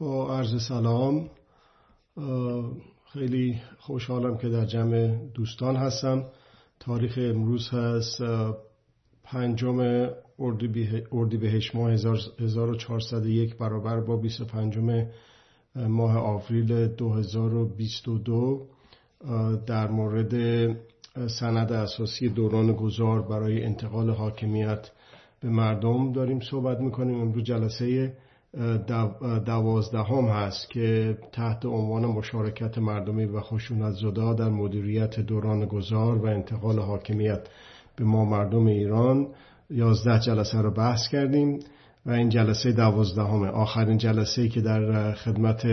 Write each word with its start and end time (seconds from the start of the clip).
با 0.00 0.38
عرض 0.38 0.68
سلام 0.68 1.30
خیلی 3.12 3.60
خوشحالم 3.78 4.38
که 4.38 4.48
در 4.48 4.64
جمع 4.64 5.28
دوستان 5.34 5.76
هستم. 5.76 6.24
تاریخ 6.80 7.18
امروز 7.22 7.68
هست 7.68 8.22
پنجم 9.24 10.08
اردیبهشت 11.12 11.74
ماه 11.74 11.90
1401 11.90 13.56
برابر 13.56 14.00
با 14.00 14.16
25 14.16 14.78
ماه 15.76 16.16
آوریل 16.16 16.86
2022 16.86 18.66
در 19.66 19.90
مورد 19.90 20.32
سند 21.26 21.72
اساسی 21.72 22.28
دوران 22.28 22.72
گذار 22.72 23.22
برای 23.22 23.64
انتقال 23.64 24.10
حاکمیت 24.10 24.90
به 25.40 25.48
مردم 25.48 26.12
داریم 26.12 26.40
صحبت 26.40 26.80
می‌کنیم. 26.80 27.20
امروز 27.20 27.44
جلسه 27.44 28.16
دوازدهم 29.46 30.24
هست 30.24 30.70
که 30.70 31.18
تحت 31.32 31.66
عنوان 31.66 32.06
مشارکت 32.06 32.78
مردمی 32.78 33.24
و 33.24 33.40
خشونت 33.40 33.92
زدا 33.94 34.34
در 34.34 34.48
مدیریت 34.48 35.20
دوران 35.20 35.66
گذار 35.66 36.18
و 36.18 36.26
انتقال 36.26 36.78
حاکمیت 36.78 37.48
به 37.96 38.04
ما 38.04 38.24
مردم 38.24 38.66
ایران 38.66 39.26
یازده 39.70 40.20
جلسه 40.20 40.58
رو 40.58 40.70
بحث 40.70 41.08
کردیم 41.08 41.58
و 42.06 42.10
این 42.10 42.28
جلسه 42.28 42.72
دوازدهم 42.72 43.42
آخرین 43.42 43.98
جلسه 43.98 44.48
که 44.48 44.60
در 44.60 45.12
خدمت 45.12 45.66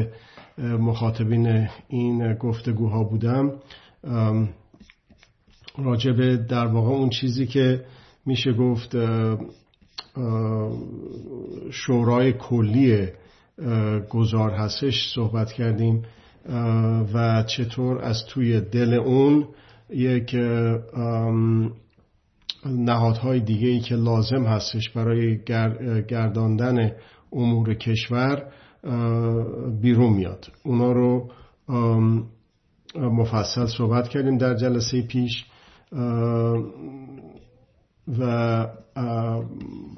مخاطبین 0.58 1.68
این 1.88 2.34
گفتگوها 2.34 3.04
بودم 3.04 3.52
راجب 5.78 6.48
در 6.48 6.68
واقع 6.68 6.90
اون 6.90 7.09
چیزی 7.09 7.48
که 7.48 7.86
میشه 8.26 8.54
گفت 8.54 8.96
شورای 11.72 12.34
کلی 12.34 13.08
گذار 14.10 14.52
هستش 14.52 15.14
صحبت 15.16 15.52
کردیم 15.52 16.04
و 17.14 17.44
چطور 17.44 18.02
از 18.02 18.26
توی 18.26 18.62
دل 18.62 18.94
اون 18.94 19.48
یک 19.90 20.36
نهادهای 22.66 23.40
دیگه 23.40 23.68
ای 23.68 23.80
که 23.80 23.96
لازم 23.96 24.44
هستش 24.44 24.90
برای 24.90 25.44
گرداندن 26.08 26.92
امور 27.34 27.74
کشور 27.74 28.44
بیرون 29.81 30.14
میاد. 30.14 30.48
اونا 30.64 30.92
رو 30.92 31.31
مفصل 32.96 33.66
صحبت 33.66 34.08
کردیم 34.08 34.38
در 34.38 34.54
جلسه 34.56 35.02
پیش 35.02 35.46
و 38.20 38.68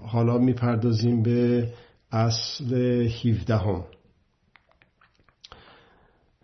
حالا 0.07 0.37
می‌پردازیم 0.37 1.23
به 1.23 1.67
اصل 2.11 2.73
17 3.25 3.55
هم. 3.55 3.83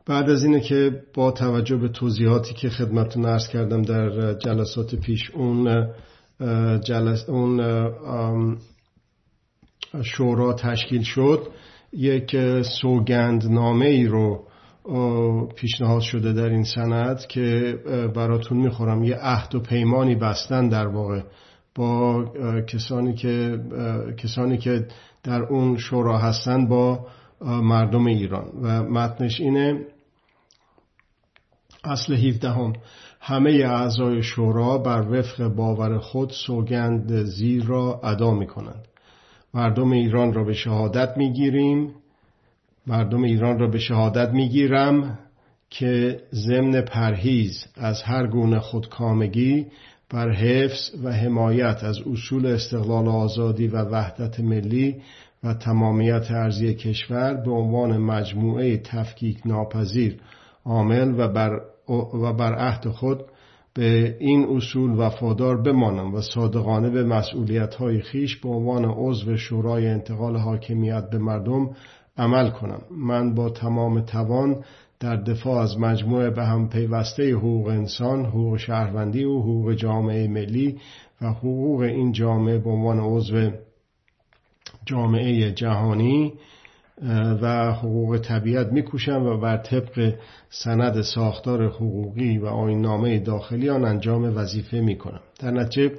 بعد 0.05 0.29
از 0.29 0.43
اینه 0.43 0.59
که 0.59 1.01
با 1.13 1.31
توجه 1.31 1.75
به 1.75 1.89
توضیحاتی 1.89 2.53
که 2.53 2.69
خدمتتون 2.69 3.25
ارز 3.25 3.47
کردم 3.47 3.81
در 3.81 4.33
جلسات 4.33 4.95
پیش 4.95 5.31
اون 5.31 5.87
جلس 6.79 7.29
اون 7.29 8.57
شورا 10.03 10.53
تشکیل 10.53 11.03
شد. 11.03 11.47
یک 11.93 12.35
سوگند 12.81 13.45
نامه 13.47 13.85
ای 13.85 14.07
رو 14.07 14.47
پیشنهاد 15.55 16.01
شده 16.01 16.33
در 16.33 16.49
این 16.49 16.63
سند 16.63 17.27
که 17.27 17.77
براتون 18.15 18.57
می‌خورم. 18.57 19.03
یه 19.03 19.15
عهد 19.15 19.55
و 19.55 19.59
پیمانی 19.59 20.15
بستن 20.15 20.69
در 20.69 20.87
واقع. 20.87 21.21
با 21.75 22.25
کسانی 22.67 23.13
که 23.13 23.59
کسانی 24.17 24.57
که 24.57 24.87
در 25.23 25.43
اون 25.43 25.77
شورا 25.77 26.17
هستن 26.17 26.67
با 26.67 27.07
مردم 27.41 28.05
ایران. 28.07 28.51
و 28.61 28.83
متنش 28.83 29.39
اینه 29.39 29.85
اصل 31.83 32.13
17 32.13 32.49
هم 32.49 32.73
همه 33.19 33.51
اعضای 33.51 34.23
شورا 34.23 34.77
بر 34.77 35.01
وفق 35.01 35.47
باور 35.47 35.97
خود 35.97 36.29
سوگند 36.29 37.23
زیر 37.23 37.65
را 37.65 37.99
ادا 38.03 38.31
می 38.31 38.47
کنند 38.47 38.87
مردم 39.53 39.91
ایران 39.91 40.33
را 40.33 40.43
به 40.43 40.53
شهادت 40.53 41.17
می 41.17 41.33
گیریم 41.33 41.93
مردم 42.87 43.23
ایران 43.23 43.59
را 43.59 43.67
به 43.67 43.79
شهادت 43.79 44.29
می 44.29 44.49
گیرم 44.49 45.19
که 45.69 46.21
ضمن 46.33 46.81
پرهیز 46.81 47.65
از 47.75 48.01
هر 48.03 48.27
گونه 48.27 48.59
خودکامگی 48.59 49.67
بر 50.09 50.31
حفظ 50.31 50.91
و 51.03 51.11
حمایت 51.11 51.83
از 51.83 51.99
اصول 52.11 52.45
استقلال 52.45 53.07
آزادی 53.07 53.67
و 53.67 53.77
وحدت 53.81 54.39
ملی 54.39 54.95
و 55.43 55.53
تمامیت 55.53 56.31
ارزی 56.31 56.73
کشور 56.73 57.33
به 57.33 57.51
عنوان 57.51 57.97
مجموعه 57.97 58.77
تفکیک 58.77 59.37
ناپذیر 59.45 60.19
عامل 60.65 61.19
و 61.19 61.27
بر, 61.27 61.61
و 62.13 62.33
بر 62.33 62.55
عهد 62.55 62.87
خود 62.87 63.19
به 63.73 64.17
این 64.19 64.43
اصول 64.43 64.91
وفادار 64.91 65.61
بمانم 65.61 66.13
و 66.13 66.21
صادقانه 66.21 66.89
به 66.89 67.03
مسئولیت 67.03 67.75
های 67.75 68.01
خیش 68.01 68.37
به 68.37 68.49
عنوان 68.49 68.85
عضو 68.85 69.37
شورای 69.37 69.87
انتقال 69.87 70.37
حاکمیت 70.37 71.09
به 71.09 71.17
مردم 71.17 71.69
عمل 72.17 72.49
کنم. 72.49 72.81
من 72.91 73.33
با 73.33 73.49
تمام 73.49 74.01
توان 74.01 74.63
در 74.99 75.15
دفاع 75.15 75.61
از 75.61 75.79
مجموعه 75.79 76.29
به 76.29 76.45
هم 76.45 76.69
پیوسته 76.69 77.33
حقوق 77.33 77.67
انسان، 77.67 78.25
حقوق 78.25 78.57
شهروندی 78.57 79.23
و 79.23 79.39
حقوق 79.39 79.73
جامعه 79.73 80.27
ملی 80.27 80.77
و 81.21 81.27
حقوق 81.27 81.81
این 81.81 82.11
جامعه 82.11 82.57
به 82.57 82.69
عنوان 82.69 82.99
عضو 82.99 83.51
جامعه 84.85 85.51
جهانی 85.51 86.33
و 87.41 87.71
حقوق 87.71 88.17
طبیعت 88.17 88.67
میکوشم 88.67 89.23
و 89.23 89.37
بر 89.37 89.57
طبق 89.57 90.13
سند 90.49 91.01
ساختار 91.01 91.67
حقوقی 91.67 92.37
و 92.37 92.45
آینامه 92.45 93.19
داخلی 93.19 93.69
آن 93.69 93.85
انجام 93.85 94.37
وظیفه 94.37 94.79
می‌کنم. 94.79 95.21
در 95.39 95.51
نتیجه 95.51 95.95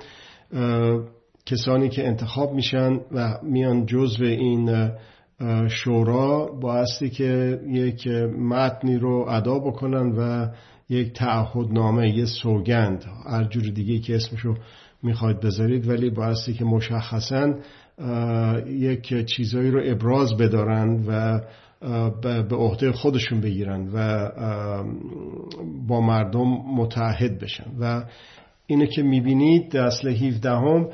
کسانی 1.46 1.88
که 1.88 2.06
انتخاب 2.06 2.52
میشن 2.52 3.00
و 3.12 3.38
میان 3.42 3.86
جزو 3.86 4.24
این 4.24 4.90
شورا 5.68 6.46
بایستی 6.60 7.10
که 7.10 7.60
یک 7.68 8.06
متنی 8.38 8.98
رو 8.98 9.26
ادا 9.28 9.58
بکنن 9.58 10.12
و 10.18 10.48
یک 10.88 11.12
تعهدنامه 11.12 12.16
یه 12.16 12.24
سوگند 12.24 13.04
هر 13.30 13.44
جور 13.44 13.62
دیگه 13.62 13.98
که 13.98 14.16
اسمشو 14.16 14.54
می‌خواید 15.02 15.40
بذارید 15.40 15.88
ولی 15.88 16.10
بایستی 16.10 16.52
که 16.52 16.64
مشخصا 16.64 17.54
یک 18.66 19.26
چیزایی 19.26 19.70
رو 19.70 19.80
ابراز 19.84 20.36
بدارن 20.36 21.04
و 21.08 21.40
به 22.48 22.56
عهده 22.56 22.92
خودشون 22.92 23.40
بگیرن 23.40 23.88
و 23.94 24.30
با 25.88 26.00
مردم 26.00 26.48
متحد 26.76 27.38
بشن. 27.38 27.70
و 27.80 28.04
اینه 28.66 28.86
که 28.86 29.02
می‌بینید 29.02 29.76
اصل 29.76 30.08
17 30.08 30.50
هم 30.50 30.88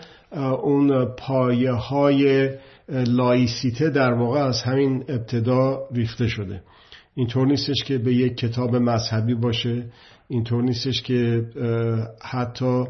اون 0.63 1.05
پایه 1.05 1.73
های 1.73 2.51
لایسیته 2.93 3.91
در 3.91 4.13
واقع 4.13 4.41
از 4.41 4.63
همین 4.63 5.05
ابتدا 5.09 5.89
ریخته 5.95 6.29
شده. 6.29 6.63
اینطور 7.15 7.47
نیستش 7.47 7.85
که 7.85 7.99
به 7.99 8.15
یک 8.15 8.37
کتاب 8.37 8.77
مذهبی 8.77 9.35
باشه 9.35 9.85
اینطور 10.29 10.63
نیستش 10.63 11.03
که 11.03 11.45
حتی 12.23 12.85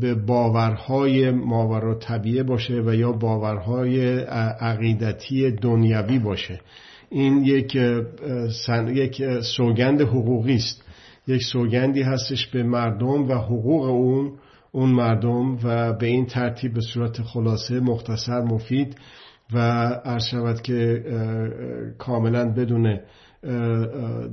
به 0.00 0.14
باورهای 0.26 1.30
ماورا 1.30 1.94
طبیعه 1.94 2.42
باشه 2.42 2.82
و 2.86 2.94
یا 2.94 3.12
باورهای 3.12 4.18
عقیدتی 4.60 5.50
دنیوی 5.50 6.18
باشه. 6.18 6.60
این 7.10 7.44
یک, 7.44 7.78
یک 8.88 9.40
سوگند 9.40 10.00
حقوقی 10.00 10.54
است. 10.54 10.82
یک 11.26 11.42
سوگندی 11.42 12.02
هستش 12.02 12.46
به 12.46 12.62
مردم 12.62 13.28
و 13.28 13.34
حقوق 13.34 13.84
اون 13.84 14.32
اون 14.72 14.90
مردم 14.90 15.58
و 15.64 15.92
به 15.92 16.06
این 16.06 16.26
ترتیب 16.26 16.74
به 16.74 16.80
صورت 16.80 17.22
خلاصه 17.22 17.80
مختصر 17.80 18.40
مفید 18.40 18.96
و 19.52 19.58
عرض 20.04 20.24
شود 20.24 20.62
که 20.62 21.04
کاملا 21.98 22.52
بدون 22.52 23.00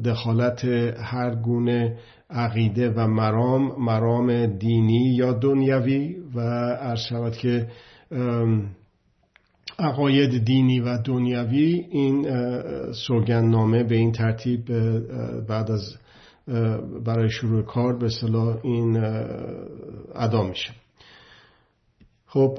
دخالت 0.04 0.66
هر 0.98 1.36
گونه 1.36 1.98
عقیده 2.30 2.90
و 2.90 3.08
مرام 3.08 3.84
مرام 3.84 4.46
دینی 4.46 5.16
یا 5.16 5.34
دنیوی 5.34 6.16
و 6.36 6.40
عرض 6.75 7.00
شود 7.00 7.34
که 7.34 7.68
عقاید 9.80 10.46
دینی 10.46 10.80
و 10.80 10.98
دنیوی 10.98 11.86
این 11.90 12.28
سوگندنامه 12.92 13.84
به 13.84 13.96
این 13.96 14.12
ترتیب 14.12 14.66
بعد 15.48 15.72
از 15.72 15.96
برای 17.06 17.30
شروع 17.30 17.62
کار 17.62 17.98
به 17.98 18.10
صلاح 18.10 18.57
این 18.63 18.98
ادا 20.16 20.44
میشه. 20.44 20.72
خب 22.25 22.57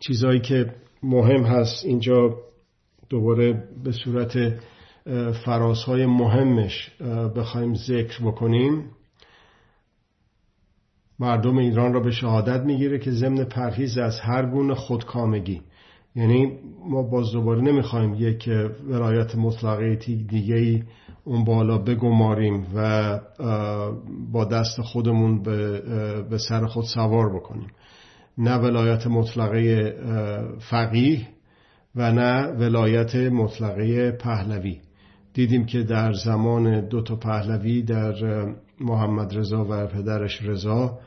چیزهایی 0.00 0.40
که 0.40 0.74
مهم 1.02 1.42
هست 1.42 1.84
اینجا 1.84 2.36
دوباره 3.10 3.68
به 3.84 3.92
صورت 3.92 4.60
فرازهای 5.44 6.06
مهمش 6.06 6.90
بخوایم 7.36 7.74
ذکر 7.74 8.24
بکنیم. 8.24 8.90
مردم 11.20 11.58
ایران 11.58 11.92
را 11.92 12.00
به 12.00 12.10
شهادت 12.10 12.60
می‌گیره 12.64 12.98
که 12.98 13.10
ضمن 13.10 13.44
پرهیز 13.44 13.98
از 13.98 14.20
هر 14.20 14.46
گونه 14.46 14.74
خودکامگی. 14.74 15.62
یعنی 16.16 16.58
ما 16.88 17.02
باز 17.02 17.32
دوباره 17.32 17.60
نمی‌خوایم 17.60 18.14
یک 18.14 18.48
ولایت 18.88 19.34
مطلقه 19.34 19.96
دیگه 20.28 20.54
ای 20.54 20.82
اون 21.28 21.44
بالا 21.44 21.78
بگماریم 21.78 22.66
و 22.74 23.20
با 24.32 24.44
دست 24.44 24.80
خودمون 24.80 25.42
به 26.30 26.38
سر 26.48 26.66
خود 26.66 26.84
سوار 26.84 27.36
بکنیم. 27.36 27.70
نه 28.38 28.56
ولایت 28.56 29.06
مطلقه 29.06 29.94
فقیه 30.70 31.28
و 31.96 32.12
نه 32.12 32.46
ولایت 32.46 33.16
مطلقه 33.16 34.10
پهلوی. 34.10 34.80
دیدیم 35.34 35.66
که 35.66 35.82
در 35.82 36.12
زمان 36.12 36.88
دو 36.88 37.02
تا 37.02 37.16
پهلوی 37.16 37.82
در 37.82 38.14
محمد 38.80 39.36
رضا 39.38 39.66
و 39.70 39.86
پدرش 39.86 40.42
رضا 40.42 40.98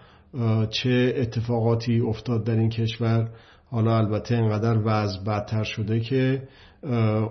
چه 0.70 1.14
اتفاقاتی 1.18 2.00
افتاد 2.00 2.44
در 2.44 2.56
این 2.56 2.70
کشور. 2.70 3.30
حالا 3.66 3.98
البته 3.98 4.36
اینقدر 4.36 4.78
وضع 4.86 5.24
بدتر 5.24 5.64
شده 5.64 6.00
که 6.00 6.42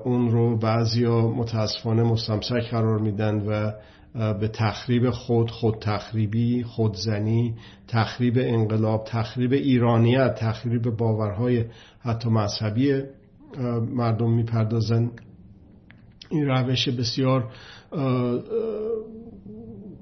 اون 0.04 0.30
رو 0.30 0.56
بعضیا 0.56 1.28
متاسفانه 1.28 2.02
مستمسک 2.02 2.70
قرار 2.70 2.98
میدن 2.98 3.46
و 3.46 3.72
به 4.14 4.48
تخریب 4.48 5.10
خود 5.10 5.50
خود 5.50 5.78
تخریبی 5.80 6.62
خودزنی 6.62 7.54
تخریب 7.88 8.34
انقلاب 8.38 9.04
تخریب 9.04 9.52
ایرانیت 9.52 10.34
تخریب 10.34 10.90
باورهای 10.96 11.64
حتی 12.00 12.28
مذهبی 12.28 13.02
مردم 13.94 14.30
می‌پردازن. 14.30 15.10
این 16.30 16.46
روش 16.46 16.88
بسیار 16.88 17.52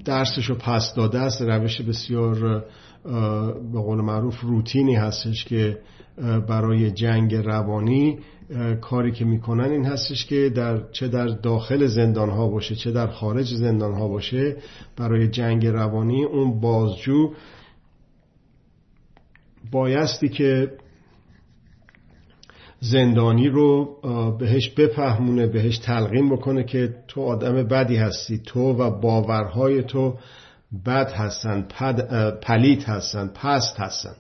درسشو 0.05 0.55
پس 0.55 0.95
داده 0.97 1.19
است. 1.19 1.43
روش 1.43 1.81
بسیار 1.81 2.65
به 3.73 3.81
قول 3.81 4.01
معروف 4.01 4.41
روتینی 4.41 4.95
هستش 4.95 5.45
که 5.45 5.79
برای 6.49 6.91
جنگ 6.91 7.35
روانی 7.35 8.19
کاری 8.81 9.13
که 9.13 9.25
می‌کنن 9.25 9.71
این 9.71 9.85
هستش 9.85 10.27
که 10.27 10.53
در 10.55 10.81
چه 10.93 11.09
در 11.09 11.27
داخل 11.27 11.87
زندان 11.87 12.31
ها 12.31 12.49
باشه 12.49 12.75
چه 12.75 12.93
در 12.93 13.07
خارج 13.07 13.55
زندان 13.55 13.95
ها 13.95 14.09
باشه 14.09 14.57
برای 14.97 15.29
جنگ 15.29 15.67
روانی 15.67 16.25
اون 16.25 16.61
بازجو 16.61 17.33
بایستی 19.73 20.29
که 20.29 20.73
زندانی 22.81 23.49
رو 23.49 23.97
بهش 24.39 24.69
بفهمونه 24.69 25.47
بهش 25.47 25.79
تلقین 25.79 26.31
بکنه 26.31 26.65
که 26.65 26.95
تو 27.09 27.23
آدم 27.23 27.63
بدی 27.63 27.97
هستی 27.97 28.39
تو 28.39 28.61
و 28.61 29.01
باورهای 29.01 29.83
تو 29.83 30.15
بد 30.87 31.13
هستن 31.13 31.63
پلیت 32.43 32.89
هستن 32.89 33.29
پست 33.29 33.81
هستن. 33.81 34.15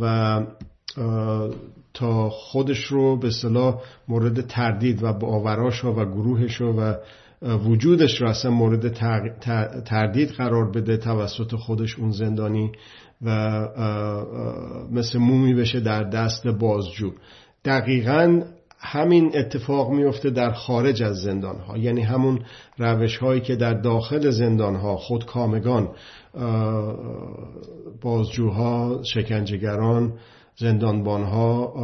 و 0.00 0.40
تا 1.98 2.28
خودش 2.30 2.84
رو 2.84 3.16
به 3.16 3.30
صلاح 3.30 3.80
مورد 4.08 4.46
تردید 4.46 5.02
و 5.02 5.12
باوراش 5.12 5.84
و 5.84 6.04
گروهش 6.04 6.60
و 6.60 6.94
وجودش 7.42 8.20
رو 8.20 8.28
اصلا 8.28 8.50
مورد 8.50 8.92
تردید 9.84 10.28
قرار 10.28 10.70
بده 10.70 10.96
توسط 10.96 11.54
خودش 11.54 11.98
اون 11.98 12.10
زندانی 12.10 12.72
و 13.22 13.30
مثل 14.90 15.18
مومی 15.18 15.54
بشه 15.54 15.80
در 15.80 16.02
دست 16.02 16.46
بازجو. 16.46 17.12
دقیقا 17.64 18.42
همین 18.80 19.30
اتفاق 19.34 19.90
میفته 19.90 20.30
در 20.30 20.52
خارج 20.52 21.02
از 21.02 21.16
زندان 21.16 21.58
ها 21.58 21.78
یعنی 21.78 22.02
همون 22.02 22.40
روش 22.78 23.16
هایی 23.16 23.40
که 23.40 23.56
در 23.56 23.74
داخل 23.74 24.30
زندان 24.30 24.76
ها 24.76 24.96
خود 24.96 25.26
کامگان 25.26 25.88
بازجوها 28.00 29.00
شکنجهگران 29.02 30.12
زندانبان 30.58 31.22
ها 31.22 31.74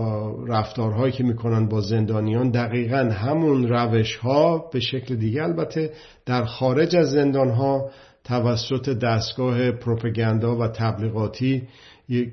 رفتارهایی 0.46 1.12
که 1.12 1.24
می‌کنن 1.24 1.68
با 1.68 1.80
زندانیان 1.80 2.50
دقیقا 2.50 3.10
همون 3.12 3.68
روش 3.68 4.16
ها 4.16 4.70
به 4.72 4.80
شکل 4.80 5.16
دیگه. 5.16 5.42
البته 5.42 5.92
در 6.26 6.44
خارج 6.44 6.96
از 6.96 7.10
زندان 7.10 7.50
ها 7.50 7.90
توسط 8.24 8.88
دستگاه 8.88 9.70
پروپگاندا 9.70 10.56
و 10.56 10.68
تبلیغاتی 10.68 11.68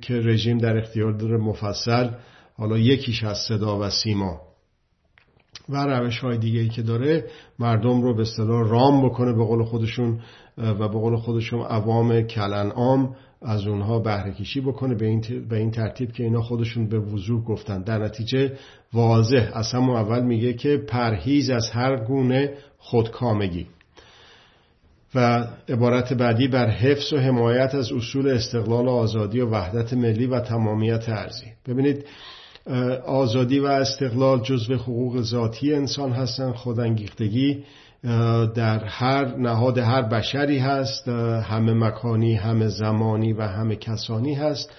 که 0.01 0.13
رژیم 0.13 0.57
در 0.57 0.77
اختیار 0.77 1.11
داره 1.11 1.38
مفصل 1.38 2.09
حالا 2.57 2.77
یکیش 2.77 3.23
از 3.23 3.38
صدا 3.38 3.79
و 3.79 3.89
سیما 3.89 4.41
و 5.69 5.85
روش 5.85 6.19
های 6.19 6.38
دیگه 6.38 6.59
ای 6.59 6.69
که 6.69 6.81
داره 6.81 7.25
مردم 7.59 8.01
رو 8.01 8.15
به 8.15 8.21
اصطلاح 8.21 8.69
رام 8.69 9.05
بکنه 9.05 9.33
به 9.33 9.43
قول 9.43 9.63
خودشون 9.63 10.19
و 10.57 10.73
به 10.73 10.88
قول 10.88 11.15
خودشون 11.15 11.61
عوام 11.61 12.21
کلنعام 12.21 13.15
از 13.41 13.67
اونها 13.67 13.99
بهره 13.99 14.33
کشی 14.33 14.61
بکنه. 14.61 14.95
به 14.95 15.05
این, 15.05 15.47
به 15.49 15.57
این 15.57 15.71
ترتیب 15.71 16.11
که 16.11 16.23
اینا 16.23 16.41
خودشون 16.41 16.88
به 16.89 16.99
وضوح 16.99 17.43
گفتن. 17.43 17.83
در 17.83 17.97
نتیجه 17.97 18.53
واضح 18.93 19.51
از 19.53 19.71
همون 19.71 19.95
اول 19.95 20.23
میگه 20.23 20.53
که 20.53 20.77
پرهیز 20.77 21.49
از 21.49 21.69
هر 21.69 22.05
گونه 22.05 22.53
خودکامگی. 22.77 23.67
و 25.15 25.47
عبارت 25.69 26.13
بعدی 26.13 26.47
بر 26.47 26.69
حفظ 26.69 27.13
و 27.13 27.17
حمایت 27.17 27.75
از 27.75 27.91
اصول 27.91 28.27
استقلال 28.27 28.88
و 28.88 28.91
آزادی 28.91 29.39
و 29.39 29.49
وحدت 29.49 29.93
ملی 29.93 30.25
و 30.25 30.39
تمامیت 30.39 31.09
ارزی 31.09 31.45
ببینید 31.67 32.05
آزادی 33.06 33.60
و 33.60 33.66
استقلال 33.66 34.42
جزو 34.42 34.74
حقوق 34.74 35.22
ذاتی 35.22 35.74
انسان 35.74 36.12
هستن 36.12 36.52
خودانگیختگی 36.52 37.63
در 38.56 38.84
هر 38.84 39.38
نهاد 39.38 39.78
هر 39.78 40.02
بشری 40.02 40.58
هست 40.60 41.08
همه 41.44 41.74
مکانی 41.74 42.36
همه 42.36 42.68
زمانی 42.68 43.34
و 43.34 43.42
همه 43.42 43.75
کسانی 43.75 44.34
هست 44.34 44.72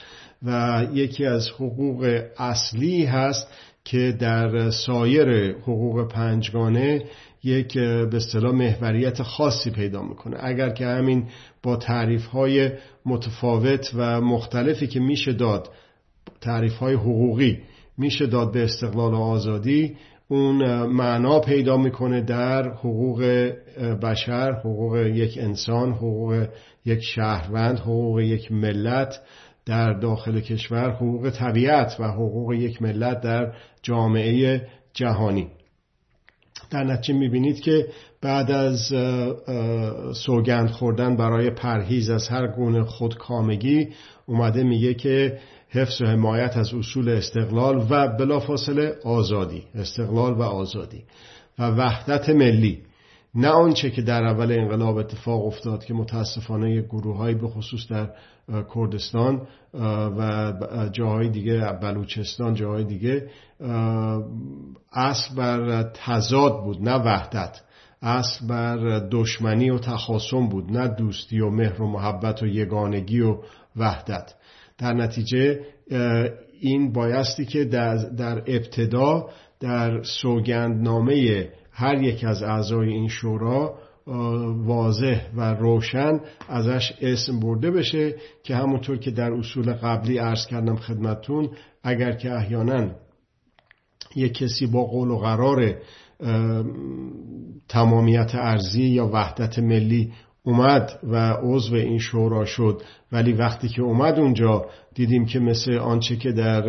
و 0.43 0.83
یکی 0.93 1.27
از 1.27 1.49
حقوق 1.49 2.23
اصلی 2.39 3.05
هست 3.05 3.49
که 3.85 4.17
در 4.21 4.71
سایر 4.71 5.53
حقوق 5.53 6.09
پنجگانه 6.09 7.05
یک 7.45 7.79
به 7.79 8.17
اصطلاح 8.17 8.55
محوریت 8.55 9.23
خاصی 9.23 9.71
پیدا 9.71 10.03
می‌کنه. 10.03 10.37
اگر 10.41 10.71
که 10.71 10.87
همین 10.87 11.29
با 11.63 11.77
تعریف 11.77 12.27
های 12.27 12.71
متفاوت 13.07 13.91
و 13.95 14.21
مختلفی 14.21 14.87
که 14.87 15.01
میشه 15.01 15.33
داد 15.33 15.71
تعریف 16.41 16.77
های 16.77 16.95
حقوقی 16.95 17.59
میشه 17.99 18.27
داد 18.27 18.53
به 18.53 18.65
استقلال 18.65 19.15
و 19.15 19.17
آزادی. 19.17 19.97
اون 20.29 20.87
معنا 20.87 21.41
پیدا 21.41 21.77
می‌کنه 21.77 22.21
در 22.21 22.69
حقوق 22.69 23.53
بشر 24.03 24.53
حقوق 24.53 24.97
یک 24.97 25.39
انسان 25.41 25.93
حقوق 25.93 26.47
یک 26.85 27.01
شهروند 27.03 27.79
حقوق 27.79 28.21
یک 28.21 28.53
ملت 28.53 29.21
در 29.67 29.93
داخل 29.93 30.41
کشور 30.41 30.91
حقوق 30.91 31.31
طبیعت 31.31 31.97
و 32.01 32.05
حقوق 32.05 32.53
یک 32.53 32.83
ملت 32.83 33.21
در 33.21 33.53
جامعه 33.83 34.67
جهانی. 34.95 35.49
در 36.71 36.85
نتیجه 36.85 37.19
می‌بینید 37.19 37.61
که 37.61 37.87
بعد 38.23 38.51
از 38.51 38.93
سوگند 40.17 40.71
خوردن 40.71 41.17
برای 41.17 41.51
پرهیز 41.51 42.11
از 42.11 42.29
هر 42.29 42.47
گونه 42.47 42.85
خودکامگی 42.85 43.89
اومده 44.27 44.63
میگه 44.63 44.95
که 44.95 45.39
حفظ 45.73 46.03
و 46.03 46.07
حمایت 46.07 46.57
از 46.57 46.75
اصول 46.75 47.09
استقلال 47.09 47.87
و 47.91 48.09
بلافاصله 48.09 48.95
آزادی 49.05 49.65
استقلال 49.75 50.33
و 50.33 50.43
آزادی 50.43 51.05
و 51.59 51.71
وحدت 51.71 52.29
ملی. 52.29 52.83
نه 53.35 53.49
آنچه 53.49 53.91
که 53.91 54.03
در 54.03 54.25
اول 54.25 54.53
انقلاب 54.53 54.97
اتفاق 54.97 55.47
افتاد 55.47 55.85
که 55.85 55.95
متاسفانه 55.95 56.83
گروه 56.83 57.35
به 57.35 57.49
خصوص 57.49 57.89
در 57.89 58.11
کردستان 58.75 59.47
و 60.19 60.53
جاهای 60.93 61.29
دیگه 61.29 61.73
بلوچستان 61.73 62.55
جاهای 62.55 62.85
دیگه 62.85 63.31
اصل 64.93 65.35
بر 65.37 65.83
تضاد 65.83 66.65
بود 66.65 66.83
نه 66.83 66.95
وحدت. 66.95 67.61
اصل 68.03 68.47
بر 68.47 68.99
دشمنی 69.11 69.71
و 69.71 69.79
تخاصم 69.79 70.49
بود 70.49 70.73
نه 70.73 70.89
دوستی 70.89 71.41
و 71.41 71.51
مهر 71.51 71.83
و 71.83 71.87
محبت 71.87 72.43
و 72.43 72.47
یگانگی 72.47 73.21
و 73.21 73.37
وحدت. 73.77 74.35
در 74.79 74.93
نتیجه 74.93 75.61
این 76.61 76.93
بایستی 76.93 77.45
که 77.45 77.65
در, 77.65 77.97
در 77.97 78.39
ابتدا 78.39 79.29
در 79.61 80.03
سوگندنامه 80.03 81.49
هر 81.73 82.03
یک 82.03 82.25
از 82.25 82.43
اعضای 82.43 82.89
این 82.89 83.09
شورا 83.09 83.79
واضح 84.57 85.21
و 85.37 85.55
روشن 85.55 86.21
ازش 86.49 86.93
اسم 87.01 87.41
برده 87.41 87.71
بشه 87.71 88.15
که 88.43 88.57
همونطور 88.57 88.99
که 88.99 89.11
در 89.11 89.33
اصول 89.33 89.73
قبلی 89.73 90.19
عرض 90.19 90.47
کردم 90.47 90.77
خدمتون 90.77 91.49
اگر 91.83 92.13
که 92.13 92.33
احیانا 92.33 92.91
یک 94.17 94.35
کسی 94.35 94.67
با 94.67 94.85
قول 94.85 95.09
و 95.09 95.19
قرار 95.19 95.75
تمامیت 97.69 98.35
ارزی 98.35 98.83
یا 98.83 99.07
وحدت 99.07 99.59
ملی 99.59 100.13
اومد 100.45 100.99
و 101.03 101.33
عضو 101.43 101.75
این 101.75 101.99
شورا 101.99 102.45
شد. 102.45 102.83
ولی 103.13 103.33
وقتی 103.33 103.69
که 103.69 103.83
اومد 103.83 104.19
اونجا 104.19 104.67
دیدیم 104.95 105.27
که 105.27 105.39
مثل 105.39 105.75
آنچه 105.79 106.17
که 106.17 106.33
در 106.33 106.63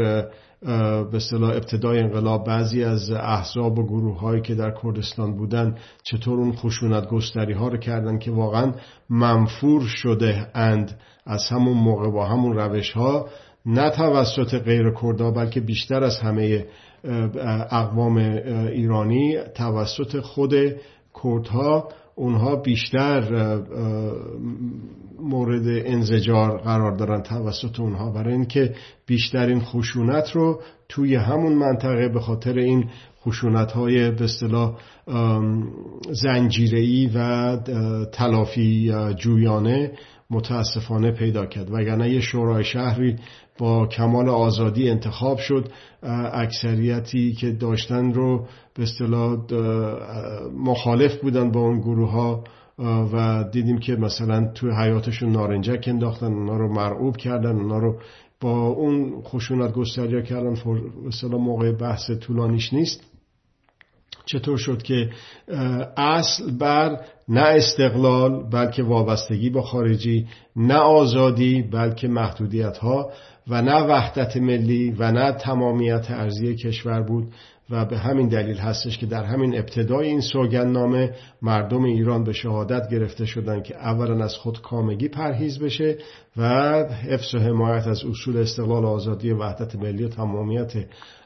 به 1.12 1.16
اصطلاح 1.16 1.50
ابتدای 1.50 2.00
انقلاب 2.00 2.46
بعضی 2.46 2.84
از 2.84 3.12
احزاب 3.12 3.80
و 3.80 3.84
گروه 3.84 4.20
هایی 4.20 4.42
که 4.42 4.56
در 4.56 4.74
کردستان 4.84 5.38
بودن 5.38 5.78
چطور 6.04 6.40
اون 6.40 6.54
خشونت 6.54 7.08
گستری 7.08 7.54
ها 7.54 7.68
رو 7.68 7.78
کردن 7.78 8.20
که 8.20 8.32
واقعا 8.32 8.74
منفور 9.10 9.82
شده 9.82 10.48
اند 10.56 11.00
از 11.26 11.50
همون 11.50 11.78
موقع 11.78 12.12
با 12.12 12.26
همون 12.26 12.54
روش 12.58 12.92
ها 12.92 13.28
نه 13.66 13.90
توسط 13.90 14.56
غیر 14.56 14.94
کردها 15.02 15.32
بلکه 15.32 15.60
بیشتر 15.60 16.04
از 16.04 16.18
همه 16.20 16.66
اقوام 17.72 18.18
ایرانی 18.18 19.38
توسط 19.56 20.20
خود 20.20 20.54
کردها. 21.24 21.90
اونها 22.16 22.56
بیشتر 22.56 23.60
مورد 25.20 25.86
انزجار 25.86 26.58
قرار 26.58 26.98
دارن 26.98 27.22
توسط 27.22 27.80
اونها. 27.80 28.12
برای 28.12 28.34
اینکه 28.34 28.76
بیشترین 29.06 29.60
خشونت 29.60 30.32
رو 30.32 30.62
توی 30.90 31.16
همون 31.16 31.54
منطقه 31.54 32.10
به 32.10 32.20
خاطر 32.20 32.58
این 32.58 32.90
خشونت 33.26 33.72
های 33.72 34.12
به 34.12 34.24
اصطلاح 34.24 34.78
زنجیری 36.12 37.12
و 37.16 37.58
تلافی 38.12 38.94
جویانه 39.18 39.92
متاسفانه 40.30 41.12
پیدا 41.12 41.46
کرد. 41.46 41.72
وگرنه 41.72 42.10
یه 42.10 42.20
شورای 42.20 42.64
شهری 42.64 43.16
با 43.58 43.88
کمال 43.88 44.30
آزادی 44.30 44.90
انتخاب 44.90 45.38
شد 45.38 45.70
اکثریتی 46.34 47.34
که 47.34 47.52
داشتن 47.52 48.14
رو 48.14 48.48
به 48.76 48.84
اصطلاح 48.84 49.38
مخالف 50.58 51.22
بودن 51.22 51.52
با 51.52 51.60
اون 51.60 51.80
گروه 51.80 52.12
ها 52.12 52.44
و 53.14 53.44
دیدیم 53.52 53.78
که 53.78 53.96
مثلا 53.96 54.52
توی 54.56 54.72
حیاتشون 54.72 55.32
نارنجک 55.32 55.86
انداختن 55.88 56.34
اونا 56.34 56.58
رو 56.58 56.74
مرعوب 56.74 57.18
کردن 57.18 57.56
اونا 57.56 57.78
رو 57.78 58.00
با 58.42 58.68
اون 58.68 59.22
خشونت 59.22 59.74
گستریا 59.74 60.22
کردن. 60.22 60.56
مثلا 61.06 61.38
موقع 61.38 61.72
بحث 61.72 62.12
طولانیش 62.12 62.74
نیست. 62.74 63.14
چطور 64.26 64.58
شد 64.58 64.82
که 64.82 65.10
اصل 65.98 66.58
بر 66.58 67.00
نه 67.30 67.42
استقلال 67.42 68.50
بلکه 68.50 68.84
وابستگی 68.84 69.50
با 69.50 69.62
خارجی 69.62 70.28
نه 70.56 70.76
آزادی 70.76 71.62
بلکه 71.62 72.08
محدودیت 72.08 72.78
ها 72.78 73.12
و 73.48 73.62
نه 73.62 73.84
وحدت 73.84 74.38
ملی 74.38 74.92
و 74.92 75.12
نه 75.12 75.32
تمامیت 75.32 76.12
ارزی 76.12 76.56
کشور 76.56 77.02
بود 77.02 77.34
و 77.70 77.86
به 77.86 77.98
همین 77.98 78.28
دلیل 78.28 78.58
هستش 78.58 78.98
که 78.98 79.06
در 79.06 79.24
همین 79.24 79.58
ابتدای 79.58 80.08
این 80.08 80.22
سوگندنامه 80.22 81.12
مردم 81.42 81.84
ایران 81.84 82.24
به 82.24 82.34
شهادت 82.34 82.90
گرفته 82.90 83.26
شدن 83.26 83.62
که 83.62 83.76
اولا 83.76 84.24
از 84.24 84.36
خود 84.36 84.62
کامگی 84.62 85.08
پرهیز 85.08 85.60
بشه 85.60 85.98
و 86.38 86.50
حفظ 86.84 87.36
و 87.36 87.40
حمایت 87.40 87.88
از 87.88 88.06
اصول 88.06 88.38
استقلال 88.38 88.86
آزادی 88.86 89.32
وحدت 89.32 89.76
ملی 89.76 90.04
و 90.04 90.08
تمامیت 90.08 90.74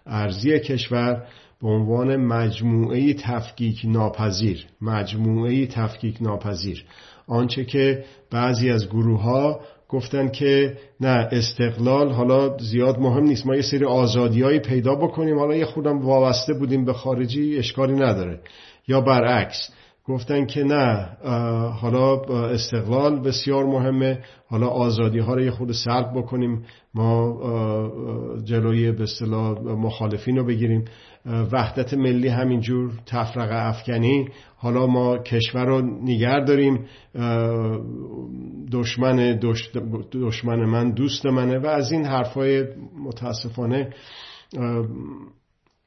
ارزی 0.05 0.59
کشور 0.59 1.23
به 1.61 1.67
عنوان 1.67 2.15
مجموعه 2.15 3.13
تفکیک 3.13 3.81
ناپذیر 3.85 4.65
مجموعه 4.81 5.67
تفکیک 5.67 6.21
ناپذیر. 6.21 6.85
آنچه 7.27 7.65
که 7.65 8.03
بعضی 8.31 8.69
از 8.69 8.87
گروه 8.87 9.21
ها 9.21 9.59
گفتن 9.89 10.29
که 10.29 10.77
نه 11.01 11.29
استقلال 11.31 12.11
حالا 12.11 12.57
زیاد 12.57 12.99
مهم 12.99 13.23
نیست. 13.23 13.45
ما 13.45 13.55
یه 13.55 13.61
سری 13.61 13.85
آزادیایی 13.85 14.59
پیدا 14.59 14.95
بکنیم. 14.95 15.39
حالا 15.39 15.55
یه 15.55 15.65
خودم 15.65 15.99
وابسته 16.01 16.53
بودیم 16.53 16.85
به 16.85 16.93
خارجی 16.93 17.57
اشکالی 17.57 17.93
نداره. 17.93 18.39
یا 18.87 19.01
برعکس. 19.01 19.69
گفتن 20.07 20.45
که 20.45 20.63
نه 20.63 21.09
حالا 21.69 22.21
استقلال 22.49 23.19
بسیار 23.19 23.65
مهمه 23.65 24.19
حالا 24.47 24.67
آزادی 24.67 25.19
ها 25.19 25.33
رو 25.33 25.41
یه 25.41 25.51
خود 25.51 25.71
سلب 25.71 26.13
بکنیم 26.15 26.65
ما 26.93 27.37
جلوی 28.43 28.91
به 28.91 29.03
اصطلاح 29.03 29.59
مخالفین 29.61 30.37
رو 30.37 30.45
بگیریم. 30.45 30.85
وحدت 31.51 31.93
ملی 31.93 32.27
همینجور 32.27 32.91
تفرقه 33.05 33.55
افکنی. 33.55 34.29
حالا 34.57 34.87
ما 34.87 35.17
کشور 35.17 35.65
رو 35.65 35.81
نگر 35.81 36.39
داریم. 36.39 36.85
دشمن 38.71 39.39
دشمن 40.13 40.65
من 40.65 40.91
دوست 40.91 41.25
منه 41.25 41.59
و 41.59 41.67
از 41.67 41.91
این 41.91 42.05
حرفای 42.05 42.63
متاسفانه 43.05 43.89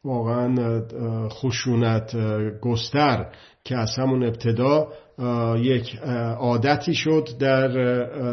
واقعا 0.05 0.81
خشونت 1.29 2.17
گستر. 2.61 3.27
که 3.65 3.77
از 3.77 3.97
همون 3.99 4.25
ابتدا 4.25 4.89
یک 5.59 5.99
عادتی 6.39 6.95
شد 6.95 7.29
در 7.39 7.69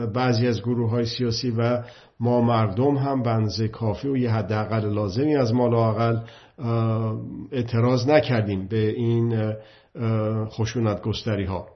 بعضی 0.06 0.48
از 0.48 0.62
گروه 0.62 0.90
های 0.90 1.06
سیاسی 1.06 1.52
و 1.52 1.84
ما 2.20 2.42
مردم 2.42 2.98
هم 2.98 3.24
بنزه 3.24 3.68
کافی 3.68 4.08
و 4.08 4.18
یه 4.18 4.32
حداقل 4.32 4.94
لازمی 4.94 5.36
از 5.36 5.54
مال 5.54 5.74
و 5.74 5.78
اقل 5.78 6.20
اعتراض 7.52 8.08
نکردیم 8.08 8.68
به 8.68 8.90
این 8.90 9.54
خشونت 10.50 11.02
گستری 11.02 11.46
ها 11.46 11.68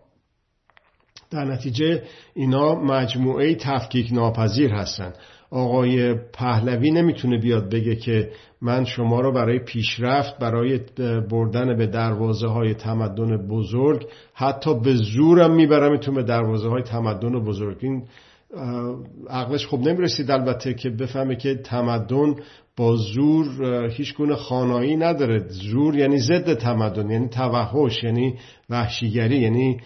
در 1.32 1.46
نتیجه 1.46 2.04
اینا 2.34 2.76
مجموعه 2.76 3.56
تفکیک 3.56 4.14
ناپذیر 4.14 4.72
هستند 4.74 5.18
آقای 5.52 6.14
پهلوی 6.14 6.92
نمی‌تونه 6.92 7.38
بیاد 7.38 7.70
بگه 7.70 7.96
که 7.96 8.32
من 8.62 8.86
شما 8.86 9.22
رو 9.22 9.32
برای 9.32 9.60
پیشرفت 9.60 10.40
برای 10.40 10.80
بردن 11.30 11.78
به 11.78 11.88
دروازه 11.88 12.48
های 12.48 12.74
تمدن 12.74 13.48
بزرگ 13.48 14.08
حتی 14.34 14.80
به 14.80 14.96
زورم 14.96 15.56
میبرمتون 15.56 16.16
به 16.16 16.24
دروازه 16.24 16.70
های 16.70 16.84
تمدن 16.84 17.44
بزرگ. 17.44 17.78
این 17.82 18.04
عقلش 19.30 19.66
خوب 19.66 19.88
نمی‌رسید 19.88 20.32
البته 20.32 20.74
که 20.74 20.90
بفهمه 20.90 21.36
که 21.36 21.56
تمدن 21.56 22.36
با 22.78 22.96
زور 22.96 23.86
هیچ 23.90 24.16
گونه 24.16 24.36
خانایی 24.36 24.98
نداره. 24.98 25.40
زور 25.48 25.96
یعنی 25.96 26.20
ضد 26.20 26.54
تمدن 26.54 27.10
یعنی 27.10 27.30
توحش 27.30 28.04
یعنی 28.04 28.36
وحشیگری 28.70 29.38
یعنی 29.38 29.78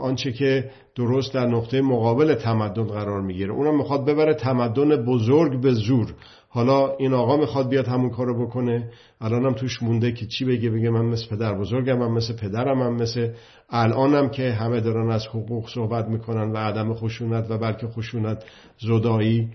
آنچه 0.00 0.32
که 0.32 0.70
درست 0.96 1.34
در 1.34 1.46
نقطه 1.46 1.80
مقابل 1.80 2.34
تمدن 2.34 2.84
قرار 2.84 3.20
می‌گیره. 3.20 3.52
اونم 3.52 3.76
می‌خواد 3.76 4.04
ببره 4.04 4.34
تمدن 4.34 5.04
بزرگ 5.04 5.60
به 5.60 5.72
زور. 5.72 6.14
حالا 6.48 6.96
این 6.96 7.14
آقا 7.14 7.36
می‌خواد 7.36 7.68
بیاد 7.68 7.86
همون 7.86 8.10
کارو 8.10 8.46
بکنه. 8.46 8.90
الانم 9.20 9.52
توش 9.52 9.82
مونده 9.82 10.12
که 10.12 10.26
چی 10.26 10.44
بگه؟ 10.44 10.70
بگه 10.70 10.90
من 10.90 11.04
مثل 11.06 11.28
پدر 11.36 11.58
بزرگم 11.58 11.98
من 11.98 12.10
مثل 12.10 12.36
پدرم 12.36 12.82
هم 12.82 12.94
مثل 12.94 13.28
الانم 13.70 14.28
که 14.28 14.52
همه 14.52 14.80
دارن 14.80 15.10
از 15.10 15.26
حقوق 15.26 15.68
صحبت 15.68 16.08
می‌کنن 16.08 16.52
و 16.52 16.56
عدم 16.56 16.94
خشونت 16.94 17.50
و 17.50 17.58
بلکه 17.58 17.86
خشونت 17.86 18.44
زدایی. 18.78 19.48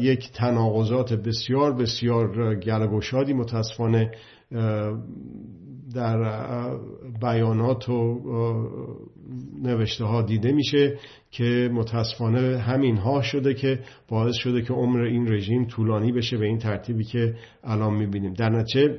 یک 0.00 0.32
تناقضات 0.32 1.12
بسیار 1.12 1.72
بسیار 1.72 2.54
گلگوشادی 2.54 3.32
متاسفانه 3.32 4.10
در 5.94 6.18
بیانات 7.20 7.88
و 7.88 8.20
نوشته 9.62 10.04
ها 10.04 10.22
دیده 10.22 10.52
میشه 10.52 10.98
که 11.30 11.70
متاسفانه 11.72 12.58
همین 12.58 12.96
ها 12.96 13.22
شده 13.22 13.54
که 13.54 13.80
باعث 14.08 14.34
شده 14.34 14.62
که 14.62 14.72
عمر 14.72 15.00
این 15.00 15.32
رژیم 15.32 15.64
طولانی 15.64 16.12
بشه 16.12 16.36
به 16.36 16.46
این 16.46 16.58
ترتیبی 16.58 17.04
که 17.04 17.34
الان 17.64 17.94
می‌بینیم. 17.94 18.32
در 18.32 18.48
نتیجه 18.48 18.98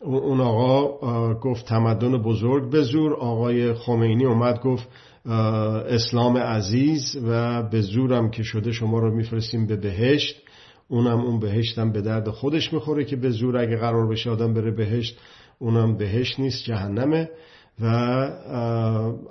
اون 0.00 0.40
آقا 0.40 1.34
گفت 1.34 1.66
تمدن 1.66 2.22
بزرگ 2.22 2.70
به 2.70 2.82
زور. 2.82 3.14
آقای 3.14 3.74
خمینی 3.74 4.24
اومد 4.24 4.60
گفت 4.60 4.88
اسلام 5.88 6.36
عزیز 6.36 7.16
و 7.28 7.62
به 7.62 7.80
زورم 7.80 8.30
که 8.30 8.42
شده 8.42 8.72
شما 8.72 8.98
رو 8.98 9.16
میفرستیم 9.16 9.66
به 9.66 9.76
بهشت. 9.76 10.42
اونم 10.88 11.20
اون 11.20 11.40
بهشتم 11.40 11.92
به 11.92 12.00
درد 12.00 12.30
خودش 12.30 12.72
می‌خوره 12.72 13.04
که 13.04 13.16
به 13.16 13.30
زور 13.30 13.56
اگه 13.56 13.76
قرار 13.76 14.08
بشه 14.08 14.30
آدم 14.30 14.54
بره 14.54 14.70
بهشت 14.70 15.20
اونم 15.58 15.96
بهشت 15.96 16.40
نیست 16.40 16.64
جهنمه. 16.64 17.28
و 17.80 17.86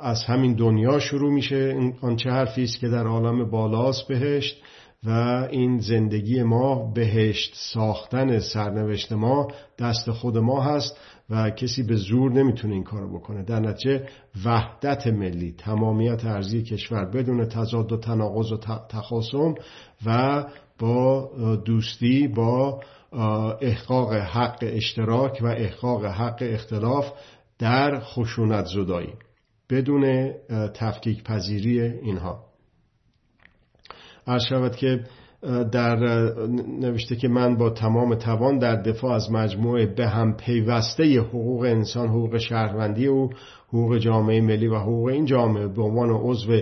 از 0.01 0.23
همین 0.23 0.53
دنیا 0.53 0.99
شروع 0.99 1.33
میشه 1.33 1.91
آنچه 2.01 2.29
حرفی 2.29 2.63
است 2.63 2.79
که 2.79 2.87
در 2.87 3.07
عالم 3.07 3.49
بالاست 3.49 4.07
بهشت 4.07 4.61
و 5.05 5.09
این 5.51 5.79
زندگی 5.79 6.43
ما 6.43 6.91
بهشت 6.91 7.53
ساختن 7.73 8.39
سرنوشت 8.39 9.11
ما 9.11 9.47
دست 9.79 10.11
خود 10.11 10.37
ما 10.37 10.61
هست 10.61 10.97
و 11.29 11.49
کسی 11.49 11.83
به 11.83 11.95
زور 11.95 12.31
نمی‌تونه 12.31 12.73
این 12.73 12.83
کارو 12.83 13.19
بکنه. 13.19 13.43
در 13.43 13.59
نتیجه 13.59 14.07
وحدت 14.45 15.07
ملی 15.07 15.55
تمامیت 15.57 16.25
ارزی 16.25 16.63
کشور 16.63 17.05
بدون 17.05 17.45
تضاد 17.45 17.91
و 17.91 17.97
تناقض 17.97 18.51
و 18.51 18.57
تخاصم 18.89 19.55
و 20.05 20.43
با 20.79 21.29
دوستی 21.65 22.27
با 22.27 22.79
احقاق 23.61 24.13
حق 24.13 24.57
اشتراک 24.61 25.39
و 25.41 25.47
احقاق 25.47 26.05
حق 26.05 26.37
اختلاف 26.41 27.11
در 27.59 28.00
خشونت 28.00 28.65
زدایی 28.65 29.13
بدون 29.69 30.33
تفکیک 30.74 31.24
پذیری 31.24 31.81
اینها. 31.81 32.45
عرض 34.27 34.43
شود 34.50 34.75
که 34.75 35.03
در 35.72 35.96
نوشته 36.80 37.15
که 37.15 37.27
من 37.27 37.58
با 37.58 37.70
تمام 37.70 38.15
توان 38.15 38.58
در 38.58 38.75
دفاع 38.82 39.12
از 39.12 39.32
مجموعه 39.32 39.86
به 39.86 40.08
هم 40.08 40.38
پیوسته 40.38 41.20
حقوق 41.20 41.62
انسان 41.62 42.08
حقوق 42.08 42.38
شهروندی 42.38 43.08
و 43.08 43.30
حقوق 43.68 43.98
جامعه 43.98 44.42
ملی 44.42 44.68
و 44.68 44.75
حقوق 44.75 45.08
این 45.08 45.25
جامعه 45.25 45.68
به 45.68 45.82
عنوان 45.82 46.10
عضو 46.10 46.62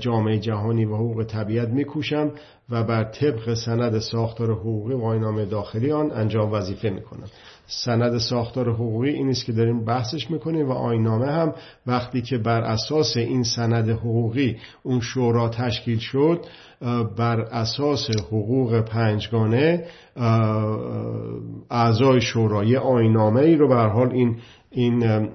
جامعه 0.00 0.38
جهانی 0.38 0.84
و 0.84 0.94
حقوق 0.94 1.24
طبیعت 1.24 1.68
میکوشم 1.68 2.32
و 2.70 2.84
بر 2.84 3.04
طبق 3.04 3.54
سند 3.54 3.98
ساختار 3.98 4.52
حقوقی 4.52 4.94
و 4.94 5.00
آینامه 5.00 5.44
داخلی 5.44 5.92
آن 5.92 6.10
انجام 6.10 6.52
وظیفه 6.52 6.90
می‌کنند 6.90 7.30
سند 7.66 8.18
ساختار 8.18 8.72
حقوقی 8.72 9.10
این 9.10 9.28
است 9.28 9.44
که 9.44 9.52
داریم 9.52 9.84
بحثش 9.84 10.30
می‌کنیم 10.30 10.68
و 10.68 10.72
آینامه 10.72 11.26
هم 11.26 11.54
وقتی 11.86 12.22
که 12.22 12.38
بر 12.38 12.60
اساس 12.60 13.16
این 13.16 13.42
سند 13.42 13.90
حقوقی 13.90 14.56
اون 14.82 15.00
شورا 15.00 15.48
تشکیل 15.48 15.98
شد 15.98 16.44
بر 17.16 17.40
اساس 17.40 18.10
حقوق 18.10 18.80
پنجگانه 18.80 19.84
اعضای 21.70 22.20
شورا 22.20 22.64
یه 22.64 22.78
آینامه 22.78 23.40
ای 23.40 23.56
رو 23.56 23.68
به 23.68 23.74
حال 23.74 24.12
این 24.12 24.36
این 24.70 25.28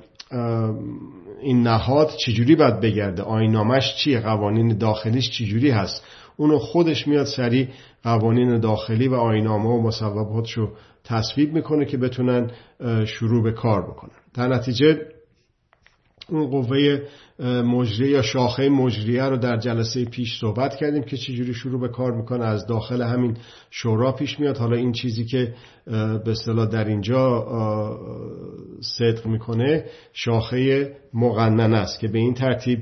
این 1.41 1.63
نهاد 1.63 2.09
چجوری 2.25 2.55
باید 2.55 2.79
بگرده؟ 2.79 3.23
آینامش 3.23 3.95
چیه؟ 3.95 4.19
قوانین 4.19 4.77
داخلیش 4.77 5.31
چجوری 5.31 5.69
هست؟ 5.69 6.03
اونو 6.38 6.59
خودش 6.59 7.07
میاد 7.07 7.25
سریع 7.25 7.67
قوانین 8.03 8.59
داخلی 8.59 9.07
و 9.07 9.15
آینامه 9.15 9.69
و 9.69 9.81
مصوباتشو 9.81 10.69
تصویب 11.03 11.53
می‌کنه 11.53 11.85
که 11.85 11.97
بتونن 11.97 12.51
شروع 13.05 13.43
به 13.43 13.51
کار 13.51 13.91
بکنن. 13.91 14.12
در 14.33 14.47
نتیجه 14.47 15.00
اون 16.33 16.47
قوه 16.47 16.99
مجریه 17.63 18.09
یا 18.09 18.21
شاخه 18.21 18.69
مجریه 18.69 19.23
رو 19.23 19.37
در 19.37 19.57
جلسه 19.57 20.05
پیش 20.05 20.39
صحبت 20.39 20.75
کردیم 20.75 21.03
که 21.03 21.17
چجوری 21.17 21.53
شروع 21.53 21.81
به 21.81 21.87
کار 21.87 22.11
می‌کنه. 22.11 22.45
از 22.45 22.67
داخل 22.67 23.01
همین 23.01 23.37
شورا 23.69 24.11
پیش 24.11 24.39
میاد. 24.39 24.57
حالا 24.57 24.75
این 24.75 24.91
چیزی 24.91 25.25
که 25.25 25.53
به 26.25 26.31
اصطلاح 26.31 26.69
در 26.69 26.85
اینجا 26.85 27.47
صدق 28.81 29.25
می‌کنه 29.25 29.85
شاخه 30.13 30.91
مقننه 31.13 31.77
است 31.77 31.99
که 31.99 32.07
به 32.07 32.19
این 32.19 32.33
ترتیب 32.33 32.79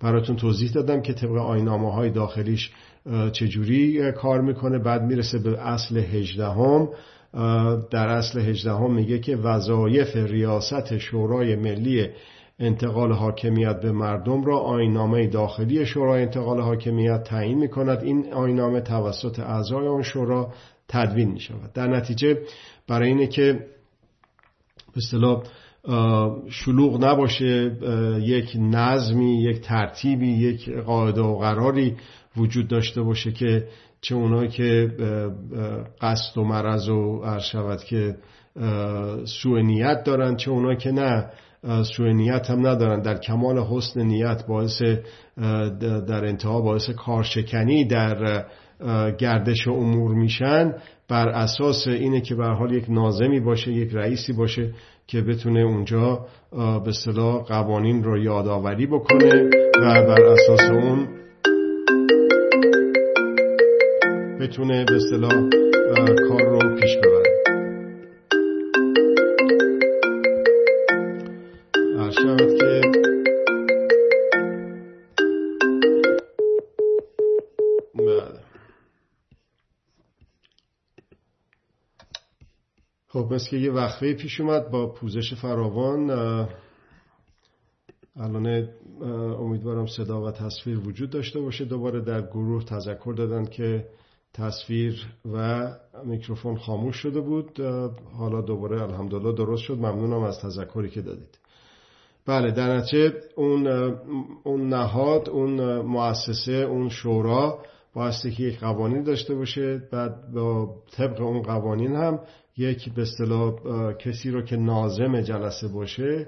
براتون 0.00 0.36
توضیح 0.36 0.70
دادم 0.70 1.02
که 1.02 1.12
طبق 1.12 1.36
آینامه 1.36 1.92
های 1.92 2.10
داخلیش 2.10 2.70
چجوری 3.32 4.12
کار 4.12 4.40
می‌کنه. 4.40 4.78
بعد 4.78 5.02
می‌رسه 5.02 5.38
به 5.38 5.68
اصل 5.68 5.96
هجدهم. 5.98 6.88
در 7.90 8.08
اصل 8.08 8.40
هجدهم 8.40 8.94
میگه 8.94 9.18
که 9.18 9.36
وظایف 9.36 10.16
ریاست 10.16 10.98
شورای 10.98 11.56
ملی 11.56 12.06
انتقال 12.58 13.12
حاکمیت 13.12 13.80
به 13.80 13.92
مردم 13.92 14.44
را 14.44 14.58
آینامه 14.58 15.26
داخلی 15.26 15.86
شورای 15.86 16.22
انتقال 16.22 16.60
حاکمیت 16.60 17.22
تعیین 17.22 17.58
می 17.58 17.68
کند 17.68 18.02
این 18.02 18.32
آینامه 18.32 18.80
توسط 18.80 19.40
اعضای 19.40 19.88
آن 19.88 20.02
شورا 20.02 20.52
تدوین 20.88 21.30
می 21.30 21.40
شود 21.40 21.72
در 21.72 21.86
نتیجه 21.86 22.38
برای 22.88 23.08
اینه 23.08 23.26
که 23.26 23.52
به 23.52 24.96
اصطلاح 24.96 25.42
شلوغ 26.48 27.04
نباشه 27.04 27.76
یک 28.20 28.56
نظمی 28.60 29.42
یک 29.42 29.60
ترتیبی 29.60 30.28
یک 30.28 30.70
قاعده 30.70 31.20
و 31.20 31.38
قراری 31.38 31.96
وجود 32.36 32.68
داشته 32.68 33.02
باشه 33.02 33.32
که 33.32 33.68
چه 34.00 34.14
اونایی 34.14 34.48
که 34.48 34.90
قصد 36.00 36.38
و 36.38 36.44
مرض 36.44 36.88
و 36.88 37.22
شود 37.40 37.84
که 37.84 38.16
سوء 39.24 39.60
نیت 39.60 40.04
دارن 40.04 40.36
چه 40.36 40.50
اونایی 40.50 40.76
که 40.76 40.92
نه. 40.92 41.30
سوء 41.96 42.12
نیت 42.12 42.50
هم 42.50 42.66
ندارن. 42.66 43.02
در 43.02 43.18
کمال 43.18 43.58
حسن 43.58 44.02
نیت 44.02 44.46
باعث 44.46 44.82
در 46.08 46.24
انتها 46.24 46.60
باعث 46.60 46.90
کارشکنی 46.90 47.84
در 47.84 48.44
گردش 49.18 49.68
امور 49.68 50.14
میشن. 50.14 50.74
بر 51.08 51.28
اساس 51.28 51.86
اینه 51.86 52.20
که 52.20 52.34
به 52.34 52.46
حال 52.46 52.72
یک 52.72 52.84
نازمی 52.88 53.40
باشه 53.40 53.72
یک 53.72 53.90
رئیسی 53.94 54.32
باشه 54.32 54.74
که 55.06 55.22
بتونه 55.22 55.60
اونجا 55.60 56.26
به 56.84 56.92
صلاح 56.92 57.42
قوانین 57.42 58.04
رو 58.04 58.18
یادآوری 58.18 58.86
بکنه 58.86 59.50
و 59.82 60.06
بر 60.06 60.22
اساس 60.22 60.70
اون 60.70 61.08
بتونه 64.40 64.84
به 64.84 64.98
صلاح 65.10 65.48
کار 66.28 66.42
رو 66.42 66.80
پیش 66.80 66.96
ببره. 66.96 67.17
مثل 83.38 83.50
که 83.50 83.56
یه 83.56 83.72
وقفه 83.72 84.14
پیش 84.14 84.40
اومد 84.40 84.70
با 84.70 84.86
پوزش 84.86 85.34
فراوان. 85.34 86.10
الان 88.16 88.68
امیدوارم 89.40 89.86
صدا 89.86 90.22
و 90.22 90.30
تصویر 90.30 90.78
وجود 90.78 91.10
داشته 91.10 91.40
باشه. 91.40 91.64
دوباره 91.64 92.00
در 92.00 92.22
گروه 92.22 92.64
تذکر 92.64 93.14
دادن 93.16 93.44
که 93.44 93.86
تصویر 94.34 95.06
و 95.32 95.68
میکروفون 96.04 96.56
خاموش 96.56 96.96
شده 96.96 97.20
بود. 97.20 97.60
حالا 98.18 98.40
دوباره 98.40 98.82
الحمدلله 98.82 99.32
درست 99.32 99.62
شد. 99.62 99.78
ممنونم 99.78 100.22
از 100.22 100.40
تذکری 100.40 100.90
که 100.90 101.02
دادید. 101.02 101.38
بله 102.26 102.50
در 102.50 102.76
نتیجه 102.76 103.12
اون, 103.36 103.66
اون 104.44 104.68
نهاد 104.68 105.28
اون 105.28 105.80
مؤسسه 105.80 106.52
اون 106.52 106.88
شورا 106.88 107.58
بایستی 107.94 108.30
که 108.30 108.42
یک 108.42 108.60
قوانین 108.60 109.02
داشته 109.02 109.34
باشه 109.34 109.82
بعد 109.92 110.32
با 110.32 110.74
طبق 110.92 111.20
اون 111.20 111.42
قوانین 111.42 111.96
هم 111.96 112.20
یک 112.58 112.94
به 112.94 113.02
اصطلاح 113.02 113.52
کسی 113.92 114.30
رو 114.30 114.42
که 114.42 114.56
نازم 114.56 115.20
جلسه 115.20 115.68
باشه 115.68 116.26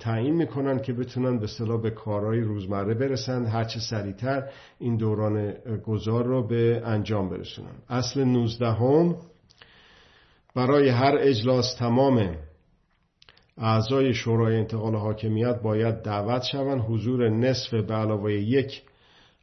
تعیین 0.00 0.34
می‌کنن 0.34 0.78
که 0.78 0.92
بتونن 0.92 1.38
به 1.38 1.44
اصطلاح 1.44 1.82
به 1.82 1.90
کارهای 1.90 2.40
روزمره 2.40 2.94
برسن 2.94 3.44
هرچه 3.44 3.80
سریعتر 3.80 4.48
این 4.78 4.96
دوران 4.96 5.54
گذار 5.86 6.24
رو 6.24 6.46
به 6.46 6.82
انجام 6.84 7.28
برسونن. 7.28 7.74
اصل 7.88 8.24
19 8.24 8.66
هم 8.66 9.16
برای 10.54 10.88
هر 10.88 11.16
اجلاس 11.20 11.74
تمام 11.74 12.36
اعضای 13.58 14.14
شورای 14.14 14.56
انتقال 14.56 14.94
حاکمیت 14.94 15.62
باید 15.62 16.02
دعوت 16.02 16.42
شوند 16.42 16.80
حضور 16.80 17.28
نصف 17.28 17.74
به 17.74 17.94
علاوه 17.94 18.32
یک 18.32 18.82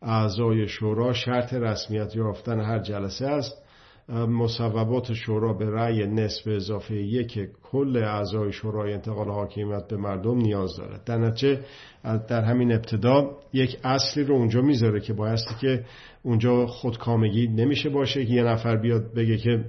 اعضای 0.02 0.68
شورا 0.68 1.14
شرط 1.14 1.54
رسمیت 1.54 2.16
یافتن 2.16 2.60
هر 2.60 2.80
جلسه 2.80 3.26
است. 3.26 3.63
مصوبات 4.10 5.14
شورا 5.14 5.54
به 5.54 5.70
رأی 5.70 6.08
نصف 6.08 6.48
اضافه 6.48 6.96
یک 6.96 7.50
کل 7.64 7.98
اعضای 7.98 8.52
شورای 8.52 8.94
انتقال 8.94 9.30
حاکمیت 9.30 9.88
به 9.88 9.98
مردم 9.98 10.38
نیاز 10.38 10.78
دارد. 10.78 11.04
در 11.04 11.18
نتیجه 11.18 11.60
در 12.04 12.42
همین 12.42 12.72
ابتدا 12.72 13.38
یک 13.54 13.78
اصلی 13.84 14.24
رو 14.24 14.36
اونجا 14.36 14.62
می‌ذاره 14.62 15.00
که 15.00 15.14
بایستی 15.14 15.56
که 15.62 15.86
اونجا 16.24 16.66
خودکامگی 16.66 17.48
نمیشه 17.48 17.90
باشه 17.90 18.26
که 18.26 18.34
یه 18.34 18.44
نفر 18.44 18.78
بیاد 18.78 19.14
بگه 19.14 19.38
که 19.38 19.66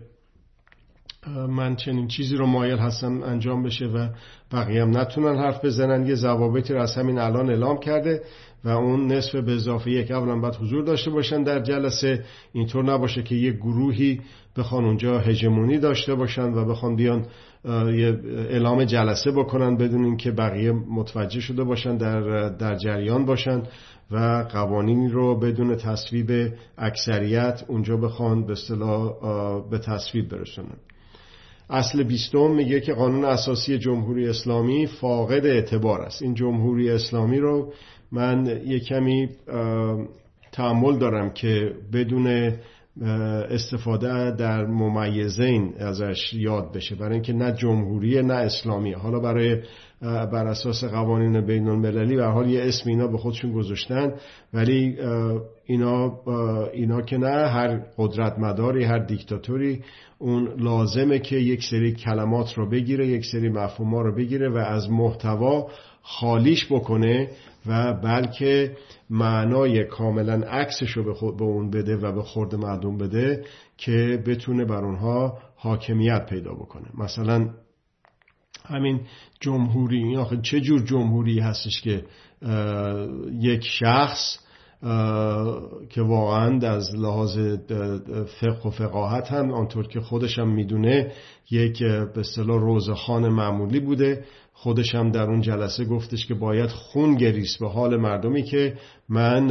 من 1.49 1.77
چنین 1.77 2.09
چیزی 2.09 2.37
رو 2.37 2.47
مایل 2.47 2.79
هستم 2.79 3.23
انجام 3.23 3.63
بشه 3.63 3.85
و 3.85 4.09
بقیه 4.53 4.83
هم 4.83 4.99
نتونن 4.99 5.37
حرف 5.39 5.65
بزنن. 5.65 6.07
یه 6.07 6.15
ضوابطی 6.15 6.75
رو 6.75 6.83
از 6.83 6.95
همین 6.95 7.19
الان 7.19 7.51
اعلام 7.51 7.79
کرده. 7.79 8.23
و 8.65 8.69
اون 8.69 9.13
نصف 9.13 9.35
به 9.35 9.53
اضافه 9.53 9.91
یک 9.91 10.11
اولا 10.11 10.39
باید 10.39 10.55
حضور 10.55 10.85
داشته 10.85 11.11
باشن 11.11 11.43
در 11.43 11.61
جلسه. 11.61 12.25
اینطور 12.53 12.85
نباشه 12.85 13.23
که 13.23 13.35
یک 13.35 13.57
گروهی 13.57 14.21
بخوان 14.57 14.85
اونجا 14.85 15.19
هژمونی 15.19 15.79
داشته 15.79 16.15
باشن 16.15 16.53
و 16.53 16.65
بخوان 16.65 16.97
بیان 16.97 17.27
یه 17.95 18.21
اعلام 18.51 18.85
جلسه 18.85 19.31
بکنن 19.31 19.77
بدون 19.77 20.05
اینکه 20.05 20.31
بقیه 20.31 20.73
متوجه 20.73 21.41
شده 21.41 21.65
باشن 21.65 21.97
در, 21.97 22.49
در 22.49 22.77
جریان 22.77 23.27
باشن 23.27 23.63
و 24.11 24.47
قوانینی 24.53 25.09
رو 25.09 25.39
بدون 25.39 25.77
تصویب 25.77 26.53
اکثریت 26.79 27.65
اونجا 27.69 27.97
بخوان 27.97 28.47
به 28.47 28.53
اصطلاح 28.53 29.13
به 29.71 29.79
تصویب 29.79 30.29
برسونن. 30.29 30.77
اصل 31.71 32.03
بیستم 32.03 32.51
میگه 32.51 32.81
که 32.81 32.95
قانون 32.95 33.25
اساسی 33.25 33.79
جمهوری 33.79 34.29
اسلامی 34.29 34.87
فاقد 34.87 35.47
اعتبار 35.47 36.01
است. 36.01 36.23
این 36.23 36.35
جمهوری 36.35 36.91
اسلامی 36.91 37.39
رو 37.39 37.73
من 38.15 38.61
یه 38.67 38.81
کمی 38.81 39.29
تعمل 40.53 40.99
دارم 40.99 41.31
که 41.31 41.73
بدون 41.93 42.53
استفاده 43.51 44.31
در 44.31 44.67
ممیزین 44.67 45.75
ازش 45.79 46.35
یاد 46.35 46.73
بشه. 46.73 46.95
برای 46.95 47.13
اینکه 47.13 47.33
نه 47.33 47.53
جمهوری 47.53 48.23
نه 48.23 48.35
اسلامی. 48.35 48.93
حالا 48.93 49.19
برای 49.19 49.63
بر 50.03 50.47
اساس 50.47 50.85
قوانین 50.85 51.41
بین 51.41 51.69
المللی 51.69 52.17
به 52.17 52.25
حال 52.25 52.51
یه 52.51 52.63
اسم 52.63 52.91
اینا 52.91 53.07
به 53.07 53.19
خودشون 53.19 53.53
گذاشتن. 53.53 54.13
ولی 54.53 54.97
اینا 55.65 56.21
اینا 56.73 57.03
که 57.03 57.19
نه 57.19 57.49
هر 57.49 57.81
قدرت 57.99 58.39
مداری 58.39 58.85
هر 58.85 58.99
دیکتاتوری 58.99 59.83
اون 60.19 60.49
لازمه 60.59 61.19
که 61.19 61.37
یک 61.37 61.65
سری 61.71 61.95
کلمات 61.95 62.55
رو 62.55 62.71
بگیره 62.71 63.07
یک 63.07 63.25
سری 63.25 63.49
مفهوم 63.49 63.95
رو 63.95 64.15
بگیره 64.15 64.49
و 64.49 64.57
از 64.57 64.91
محتوا 64.91 65.69
خالیش 66.03 66.73
بکنه 66.73 67.29
و 67.67 67.95
بلکه 67.95 68.77
معنای 69.11 69.85
کاملا 69.85 70.35
عکسش 70.35 70.91
رو 70.91 71.05
به, 71.05 71.15
خود 71.15 71.37
به 71.37 71.45
اون 71.45 71.71
بده 71.71 71.97
و 71.97 72.13
به 72.13 72.23
خورد 72.23 72.55
مردم 72.55 72.99
بده 72.99 73.45
که 73.77 74.23
بتونه 74.27 74.65
بر 74.65 74.85
اونها 74.85 75.39
حاکمیت 75.57 76.27
پیدا 76.27 76.55
بکنه. 76.55 76.87
مثلا 76.99 77.51
همین 78.67 79.01
جمهوری 79.41 80.17
آخه 80.17 80.41
چه 80.43 80.61
جور 80.61 80.83
جمهوری 80.85 81.41
هستش 81.41 81.81
که 81.81 82.05
یک 83.41 83.65
شخص 83.65 84.39
که 85.91 86.03
واقعا 86.03 86.59
از 86.69 86.97
لحاظ 86.97 87.39
فقه 88.41 88.69
و 88.69 88.71
فقاهت 88.71 89.33
هم 89.33 89.53
آنطور 89.53 89.87
که 89.87 90.01
خودشم 90.01 90.49
می‌دونه 90.49 91.13
یک 91.51 91.83
به 91.83 92.21
اصطلاح 92.21 92.61
روزخان 92.61 93.29
معمولی 93.29 93.81
بوده. 93.81 94.25
خودشم 94.53 95.11
در 95.11 95.23
اون 95.23 95.41
جلسه 95.41 95.85
گفتش 95.85 96.27
که 96.27 96.35
باید 96.35 96.71
خون 96.71 97.15
گریست 97.15 97.61
به 97.61 97.69
حال 97.69 97.97
مردمی 97.97 98.43
که 98.43 98.75
من 99.09 99.51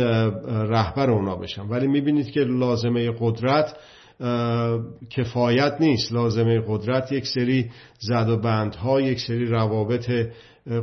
رهبر 0.70 1.10
اونا 1.10 1.36
بشم. 1.36 1.68
ولی 1.70 1.88
می‌بینید 1.88 2.32
که 2.32 2.40
لازمه 2.40 3.12
قدرت 3.20 3.78
کفایت 5.10 5.76
نیست. 5.80 6.14
لازمه 6.14 6.62
قدرت 6.68 7.12
یک 7.12 7.28
سری 7.28 7.70
زد 8.00 8.30
و 8.30 8.38
بندها 8.38 9.02
یک 9.02 9.20
سری 9.20 9.46
روابط 9.46 10.12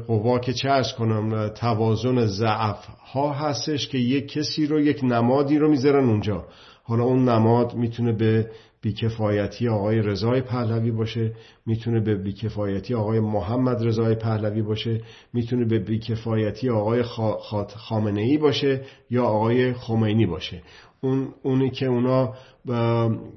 قوا 0.07 0.39
که 0.39 0.53
چه 0.53 0.71
ارز 0.71 0.93
کنم 0.93 1.49
توازن 1.49 2.27
ضعف 2.27 2.87
ها 2.87 3.33
هستش 3.33 3.89
که 3.89 3.99
یک 3.99 4.33
کسی 4.33 4.67
رو 4.67 4.81
یک 4.81 5.01
نمادی 5.05 5.59
رو 5.59 5.71
می‌ذارن 5.71 6.09
اونجا. 6.09 6.45
حالا 6.83 7.05
اون 7.05 7.29
نماد 7.29 7.75
می‌تونه 7.75 8.13
به 8.13 8.51
بیکفایتی 8.83 9.69
آقای 9.69 9.99
رضای 9.99 10.41
پهلوی 10.41 10.91
باشه 10.91 11.33
می‌تونه 11.67 12.01
به 12.01 12.15
بیکفایتی 12.15 12.95
آقای 12.95 13.21
محمد 13.21 13.87
رضای 13.87 14.15
پهلوی 14.15 14.63
باشه 14.63 15.01
می‌تونه 15.33 15.65
به 15.65 15.79
بیکفایتی 15.79 16.71
آقای 16.71 17.03
خامنه 17.77 18.21
ای 18.21 18.39
باشه 18.39 18.83
یا 19.11 19.25
آقای 19.25 19.73
خمینی 19.73 20.27
باشه. 20.27 20.63
اون 21.03 21.29
اونی 21.43 21.71
که 21.71 21.87
اونا 21.87 22.35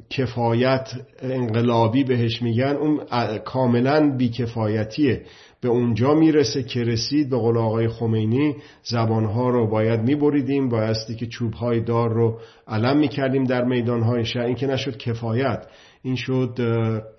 کفایت 0.10 0.89
انقلابی 1.19 2.04
بهش 2.04 2.41
میگن 2.41 2.76
اون 2.76 2.99
کاملا 3.45 4.15
بیکفایتیه. 4.17 5.26
به 5.62 5.69
اونجا 5.69 6.13
می‌رسه 6.13 6.63
که 6.63 6.84
رسید 6.84 7.30
به 7.30 7.38
قول 7.38 7.58
آقای 7.58 7.88
خمینی 7.88 8.56
زبانها 8.84 9.49
رو 9.49 9.69
باید 9.69 9.99
میبریدیم 9.99 10.69
بایستی 10.69 11.15
که 11.15 11.26
چوبهای 11.26 11.82
دار 11.82 12.13
رو 12.13 12.39
علم 12.67 12.97
می‌کردیم 12.97 13.43
در 13.43 13.63
میدانهای 13.63 14.26
شهر. 14.26 14.43
این 14.43 14.56
که 14.56 14.67
نشد 14.67 14.97
کفایت 14.97 15.67
این 16.04 16.15
شد 16.15 16.60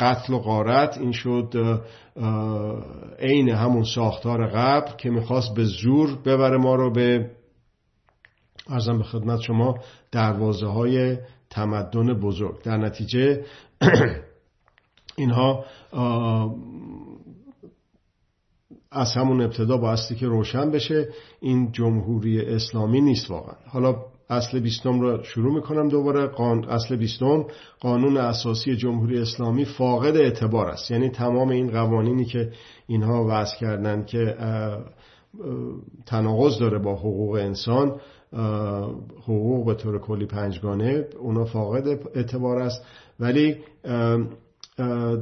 قتل 0.00 0.32
و 0.32 0.38
غارت 0.38 0.98
این 0.98 1.12
شد 1.12 1.54
عین 3.18 3.48
همون 3.48 3.84
ساختار 3.84 4.46
قبل 4.46 4.96
که 4.96 5.10
می‌خواست 5.10 5.54
به 5.54 5.64
زور 5.64 6.18
ببره 6.24 6.58
ما 6.58 6.74
رو 6.74 6.92
به 6.92 7.30
ارزم 8.68 8.98
به 8.98 9.04
خدمت 9.04 9.40
شما 9.40 9.74
دروازه 10.12 10.66
های 10.66 11.16
تمدن 11.50 12.14
بزرگ. 12.20 12.62
در 12.62 12.76
نتیجه 12.76 13.44
اینها 15.16 15.64
از 18.90 19.12
همون 19.12 19.42
ابتدا 19.42 19.76
بایستی 19.76 20.14
که 20.14 20.26
روشن 20.26 20.70
بشه 20.70 21.08
این 21.40 21.72
جمهوری 21.72 22.40
اسلامی 22.40 23.00
نیست 23.00 23.30
واقعا. 23.30 23.54
حالا 23.68 23.96
اصل 24.30 24.60
بیستم 24.60 25.00
رو 25.00 25.22
شروع 25.22 25.54
می‌کنم 25.54 25.88
دوباره. 25.88 26.26
قان... 26.26 26.64
اصل 26.64 26.96
بیستم 26.96 27.44
قانون 27.80 28.16
اساسی 28.16 28.76
جمهوری 28.76 29.18
اسلامی 29.18 29.64
فاقد 29.64 30.16
اعتبار 30.16 30.68
است. 30.68 30.90
یعنی 30.90 31.08
تمام 31.08 31.48
این 31.48 31.70
قوانینی 31.70 32.24
که 32.24 32.52
اینها 32.86 33.26
وضع 33.28 33.56
کردن 33.56 34.04
که 34.04 34.36
تناقض 36.06 36.58
داره 36.58 36.78
با 36.78 36.94
حقوق 36.94 37.34
انسان 37.34 38.00
حقوق 39.22 39.66
به 39.66 39.74
طور 39.74 39.98
کلی 39.98 40.26
پنجگانه 40.26 41.04
اونا 41.18 41.44
فاقد 41.44 41.88
اعتبار 42.14 42.58
است. 42.58 42.84
ولی 43.20 43.56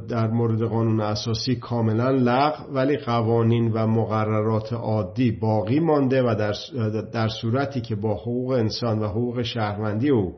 در 0.09 0.27
مورد 0.27 0.63
قانون 0.63 1.01
اساسی 1.01 1.55
کاملا 1.55 2.11
لغو 2.11 2.73
ولی 2.73 2.97
قوانین 2.97 3.71
و 3.71 3.87
مقررات 3.87 4.73
عادی 4.73 5.31
باقی 5.31 5.79
مانده 5.79 6.23
و 6.23 6.35
در, 6.35 6.53
در 7.01 7.27
صورتی 7.27 7.81
که 7.81 7.95
با 7.95 8.15
حقوق 8.15 8.51
انسان 8.51 8.99
و 8.99 9.07
حقوق 9.07 9.41
شهروندی 9.41 10.09
او 10.09 10.37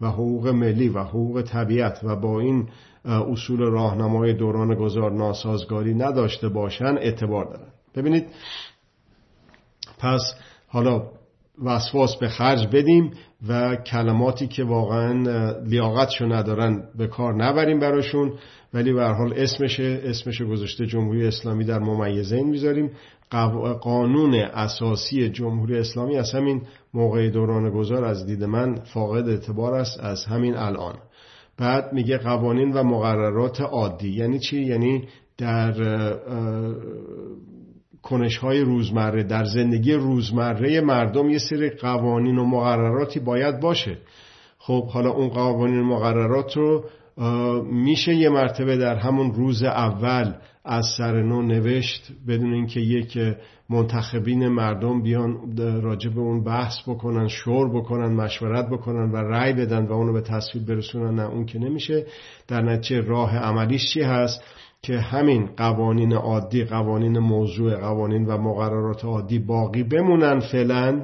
و 0.00 0.06
حقوق 0.06 0.48
ملی 0.48 0.88
و 0.88 0.98
حقوق 0.98 1.42
طبیعت 1.42 2.00
و 2.02 2.16
با 2.16 2.40
این 2.40 2.68
اصول 3.04 3.60
راهنمای 3.60 4.32
دوران 4.32 4.74
گذار 4.74 5.12
ناسازگاری 5.12 5.94
نداشته 5.94 6.48
باشن 6.48 6.96
اعتبار 6.98 7.44
دارن. 7.44 7.68
ببینید 7.94 8.26
پس 9.98 10.34
حالا 10.68 11.02
وسواس 11.64 12.16
به 12.16 12.28
خرج 12.28 12.66
بدیم 12.72 13.10
و 13.48 13.76
کلماتی 13.76 14.46
که 14.46 14.64
واقعا 14.64 15.22
لیاقتشو 15.66 16.24
ندارن 16.26 16.82
به 16.98 17.06
کار 17.06 17.34
نبریم 17.34 17.78
براشون. 17.78 18.32
ولی 18.74 18.92
به 18.92 19.04
حال 19.04 19.32
اسمشه 19.36 20.00
اسمشه 20.04 20.44
گذاشته 20.44 20.86
جمهوری 20.86 21.26
اسلامی 21.26 21.64
در 21.64 21.78
ممیزه 21.78 22.36
این 22.36 22.48
می‌ذاریم 22.48 22.90
قانون 23.80 24.34
اساسی 24.34 25.28
جمهوری 25.28 25.78
اسلامی 25.78 26.16
از 26.16 26.32
همین 26.34 26.62
موقع 26.94 27.30
دوران 27.30 27.70
گذار 27.70 28.04
از 28.04 28.26
دید 28.26 28.44
من 28.44 28.74
فاقد 28.74 29.28
اعتبار 29.28 29.74
است 29.74 30.00
از 30.00 30.24
همین 30.24 30.56
الان. 30.56 30.94
بعد 31.58 31.92
میگه 31.92 32.18
قوانین 32.18 32.72
و 32.72 32.82
مقررات 32.82 33.60
عادی. 33.60 34.08
یعنی 34.08 34.38
چی؟ 34.38 34.62
یعنی 34.62 35.08
در 35.38 35.72
کنش 38.06 38.38
های 38.38 38.60
روزمره 38.60 39.22
در 39.22 39.44
زندگی 39.44 39.92
روزمره 39.92 40.80
مردم 40.80 41.30
یه 41.30 41.38
سری 41.38 41.70
قوانین 41.70 42.38
و 42.38 42.44
مقرراتی 42.44 43.20
باید 43.20 43.60
باشه. 43.60 43.98
خب 44.58 44.88
حالا 44.88 45.10
اون 45.10 45.28
قوانین 45.28 45.80
و 45.80 45.84
مقررات 45.84 46.56
رو 46.56 46.84
میشه 47.72 48.14
یه 48.14 48.28
مرتبه 48.28 48.76
در 48.76 48.96
همون 48.96 49.32
روز 49.32 49.62
اول 49.62 50.34
از 50.64 50.84
سر 50.98 51.22
نو 51.22 51.42
نوشت 51.42 52.12
بدون 52.28 52.52
اینکه 52.52 52.80
یک 52.80 53.18
منتخبین 53.70 54.48
مردم 54.48 55.02
بیان 55.02 55.56
راجع 55.82 56.10
به 56.10 56.20
اون 56.20 56.44
بحث 56.44 56.74
بکنن 56.88 57.28
شور 57.28 57.68
بکنن 57.80 58.12
مشورت 58.12 58.68
بکنن 58.68 59.12
و 59.12 59.16
رأی 59.16 59.52
بدن 59.52 59.86
و 59.86 59.92
اونو 59.92 60.12
به 60.12 60.20
تصویب 60.20 60.66
برسونن 60.66 61.14
نه 61.14 61.30
اون 61.30 61.46
که 61.46 61.58
نمیشه. 61.58 62.06
در 62.48 62.62
نتیجه 62.62 63.00
راه 63.00 63.36
عملیش 63.36 63.92
چی 63.92 64.02
هست؟ 64.02 64.42
که 64.86 64.98
همین 64.98 65.48
قوانین 65.56 66.12
عادی 66.12 66.64
قوانین 66.64 67.18
موضوع 67.18 67.76
قوانین 67.76 68.26
و 68.26 68.38
مقررات 68.38 69.04
عادی 69.04 69.38
باقی 69.38 69.82
بمونن 69.82 70.40
فعلا 70.40 71.02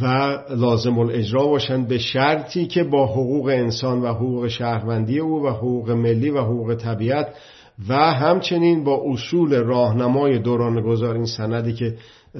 و 0.00 0.06
لازم 0.50 0.98
الاجرا 0.98 1.46
باشند 1.46 1.88
به 1.88 1.98
شرطی 1.98 2.66
که 2.66 2.84
با 2.84 3.06
حقوق 3.06 3.46
انسان 3.46 4.02
و 4.02 4.06
حقوق 4.06 4.48
شهروندی 4.48 5.18
او 5.18 5.42
و 5.42 5.48
حقوق 5.48 5.90
ملی 5.90 6.30
و 6.30 6.40
حقوق 6.40 6.74
طبیعت 6.74 7.34
و 7.88 7.94
همچنین 7.94 8.84
با 8.84 9.02
اصول 9.06 9.54
راهنمای 9.54 10.38
دوران 10.38 10.80
گذار 10.80 11.14
این 11.14 11.26
سندی 11.26 11.72
که 11.72 11.96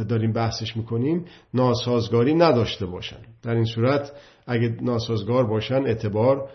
داریم 0.08 0.32
بحثش 0.32 0.76
می‌کنیم 0.76 1.24
ناسازگاری 1.54 2.34
نداشته 2.34 2.86
باشند 2.86 3.26
در 3.42 3.54
این 3.54 3.64
صورت 3.64 4.12
اگه 4.46 4.76
ناسازگار 4.80 5.46
باشن 5.46 5.86
اعتبار 5.86 6.48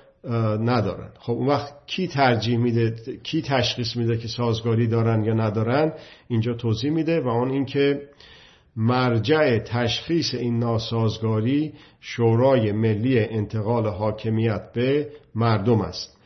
ندارن. 0.60 1.10
خب 1.19 1.34
اون 1.34 1.47
وقت 1.47 1.73
کی 1.88 2.08
ترجیح 2.08 2.58
میده 2.58 2.95
کی 3.23 3.41
تشخیص 3.41 3.95
میده 3.95 4.17
که 4.17 4.27
سازگاری 4.27 4.88
دارن 4.88 5.23
یا 5.23 5.34
ندارن 5.34 5.93
اینجا 6.27 6.53
توضیح 6.53 6.91
میده 6.91 7.21
و 7.21 7.27
آن 7.27 7.49
اینکه 7.49 8.01
مرجع 8.75 9.60
تشخیص 9.60 10.34
این 10.34 10.60
ناسازگاری 10.60 11.73
شورای 12.01 12.71
ملی 12.71 13.19
انتقال 13.19 13.88
حاکمیت 13.88 14.71
به 14.73 15.10
مردم 15.36 15.82
است. 15.82 16.17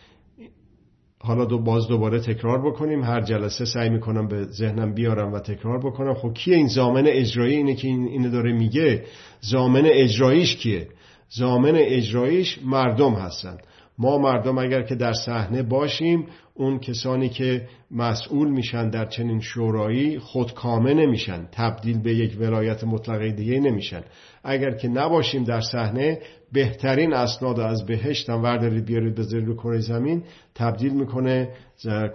حالا 1.24 1.46
دو 1.46 1.60
باز 1.60 1.88
دوباره 1.88 2.20
تکرار 2.20 2.72
بکنیم. 2.72 3.04
هر 3.04 3.22
جلسه 3.22 3.66
سعی 3.66 3.90
می‌کنم 3.90 4.28
به 4.28 4.44
ذهنم 4.44 4.94
بیارم 4.94 5.34
و 5.34 5.40
تکرار 5.40 5.80
بکنم. 5.80 6.14
خب 6.14 6.34
کیه 6.34 6.56
این 6.56 6.68
زامن 6.68 7.08
اجرایی؟ 7.08 7.56
اینه 7.56 7.76
که 7.76 7.88
این 7.88 8.08
اینو 8.08 8.30
داره 8.30 8.54
میگه. 8.54 9.06
زامن 9.40 9.86
اجراییش 9.86 10.56
کیه؟ 10.56 10.88
زامن 11.30 11.76
اجراییش 11.76 12.60
مردم 12.66 13.14
هستند. 13.14 13.64
ما 14.02 14.18
مردم 14.18 14.58
اگر 14.58 14.82
که 14.82 14.96
در 14.96 15.14
صحنه 15.14 15.64
باشیم 15.64 16.26
اون 16.54 16.80
کسانی 16.80 17.30
که 17.30 17.68
مسئول 17.92 18.50
میشن 18.50 18.90
در 18.90 19.06
چنین 19.06 19.40
شورایی 19.40 20.20
خودکامه 20.20 20.94
نمیشن 20.94 21.48
تبدیل 21.52 22.02
به 22.02 22.16
یک 22.16 22.38
ولایت 22.40 22.84
مطلقه 22.84 23.32
دیگه 23.32 23.60
نمیشن. 23.60 24.02
اگر 24.44 24.72
که 24.72 24.88
نباشیم 24.88 25.44
در 25.44 25.62
صحنه 25.62 26.20
بهترین 26.52 27.14
اسناد 27.14 27.60
از 27.60 27.86
بهشت 27.86 28.30
هم 28.30 28.44
وردارید 28.44 28.86
بیارید 28.86 29.16
بذارید 29.16 29.48
رو 29.48 29.56
کره 29.56 29.80
زمین 29.80 30.24
تبدیل 30.56 30.94
می‌کنه 30.94 31.50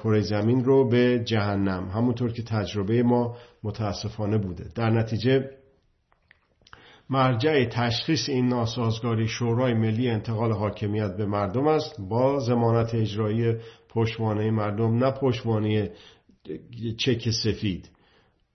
کره 0.03 0.21
زمین 0.21 0.65
رو 0.65 0.89
به 0.89 1.23
جهنم. 1.25 1.89
همونطور 1.89 2.33
که 2.33 2.43
تجربه 2.43 3.03
ما 3.03 3.37
متاسفانه 3.63 4.39
بوده. 4.39 4.65
در 4.75 4.91
نتیجه 4.91 5.51
مرجع 7.11 7.65
تشخیص 7.65 8.29
این 8.29 8.49
ناسازگاری 8.49 9.29
شورای 9.29 9.75
ملی 9.75 10.11
انتقال 10.11 10.53
حاکمیت 10.53 11.17
به 11.17 11.27
مردم 11.27 11.67
است. 11.67 12.01
با 12.01 12.39
زمانت 12.39 12.95
اجرایی 12.95 13.55
پشتوانه 13.89 14.51
مردم 14.51 15.05
نه 15.05 15.11
پشتوانه 15.11 15.91
چک 16.99 17.31
سفید. 17.31 17.91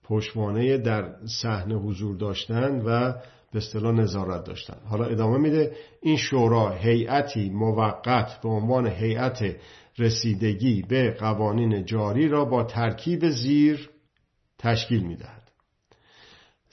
پشتوانه 0.04 0.78
در 0.78 1.14
صحنه 1.42 1.74
حضور 1.74 2.16
داشتن 2.16 2.80
و 2.80 3.12
به 3.52 3.58
اصطلاح 3.58 3.92
نظارت 3.92 4.44
داشتن. 4.44 4.76
حالا 4.84 5.04
ادامه 5.04 5.38
میده. 5.38 5.76
این 6.02 6.16
شورا 6.16 6.70
هیئتی 6.70 7.50
موقت 7.50 8.40
به 8.42 8.48
عنوان 8.48 8.86
هیئت 8.86 9.56
رسیدگی 9.98 10.82
به 10.82 11.10
قوانین 11.10 11.84
جاری 11.84 12.28
را 12.28 12.44
با 12.44 12.64
ترکیب 12.64 13.28
زیر 13.28 13.90
تشکیل 14.58 15.02
می‌دهد. 15.02 15.41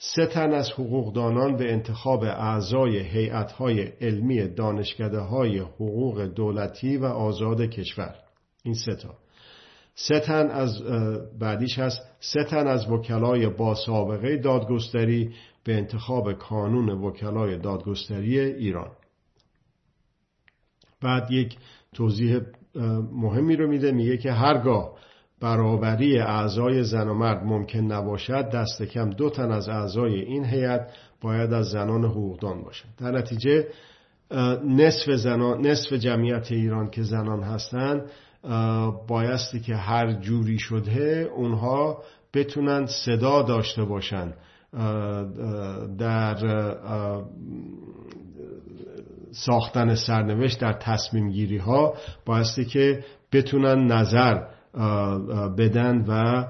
سه 0.02 0.26
تن 0.26 0.52
از 0.52 0.70
حقوقدانان 0.70 1.56
به 1.56 1.72
انتخاب 1.72 2.22
اعضای 2.22 2.98
هیئت‌های 2.98 3.82
علمی 3.82 4.48
دانشکده 4.48 5.18
های 5.18 5.58
حقوق 5.58 6.22
دولتی 6.22 6.96
و 6.96 7.04
آزاد 7.04 7.60
کشور. 7.60 8.14
این 8.64 8.74
سه 8.74 8.94
تا. 8.94 9.14
سه 9.94 10.20
تن 10.20 10.50
از 10.50 10.82
بعدیش 11.38 11.78
هست. 11.78 12.00
سه 12.20 12.44
تن 12.44 12.66
از 12.66 12.90
وکلای 12.90 13.48
با 13.48 13.74
سابقه 13.74 14.36
دادگستری 14.36 15.34
به 15.64 15.74
انتخاب 15.74 16.32
کانون 16.32 16.88
وکلای 16.88 17.58
دادگستری 17.58 18.40
ایران. 18.40 18.90
بعد 21.02 21.30
یک 21.30 21.56
توضیح 21.94 22.40
مهمی 23.12 23.56
رو 23.56 23.68
میده. 23.68 23.92
میگه 23.92 24.16
که 24.16 24.32
هرگاه 24.32 24.98
برابری 25.40 26.18
اعضای 26.18 26.84
زن 26.84 27.08
و 27.08 27.14
مرد 27.14 27.44
ممکن 27.44 27.78
نباشد 27.78 28.50
دست 28.50 28.82
کم 28.82 29.10
دو 29.10 29.30
تن 29.30 29.52
از 29.52 29.68
اعضای 29.68 30.20
این 30.20 30.44
هیئت 30.44 30.92
باید 31.20 31.52
از 31.52 31.66
زنان 31.66 32.04
حقوقدان 32.04 32.62
باشد 32.62 32.88
در 32.98 33.10
نتیجه 33.10 33.66
نصف, 34.64 35.10
زنان، 35.10 35.66
نصف 35.66 35.92
جمعیت 35.92 36.52
ایران 36.52 36.90
که 36.90 37.02
زنان 37.02 37.42
هستند 37.42 38.10
بایستی 39.08 39.60
که 39.60 39.74
هر 39.76 40.12
جوری 40.12 40.58
شده 40.58 41.30
اونها 41.36 42.02
بتونن 42.34 42.86
صدا 42.86 43.42
داشته 43.42 43.84
باشن 43.84 44.32
در 45.98 46.36
ساختن 49.32 49.94
سرنوشت 49.94 50.60
در 50.60 50.72
تصمیم 50.72 51.30
گیری 51.30 51.58
ها 51.58 51.94
بایستی 52.26 52.64
که 52.64 53.04
بتونن 53.32 53.92
نظر 53.92 54.42
بدن 55.58 56.04
و 56.08 56.44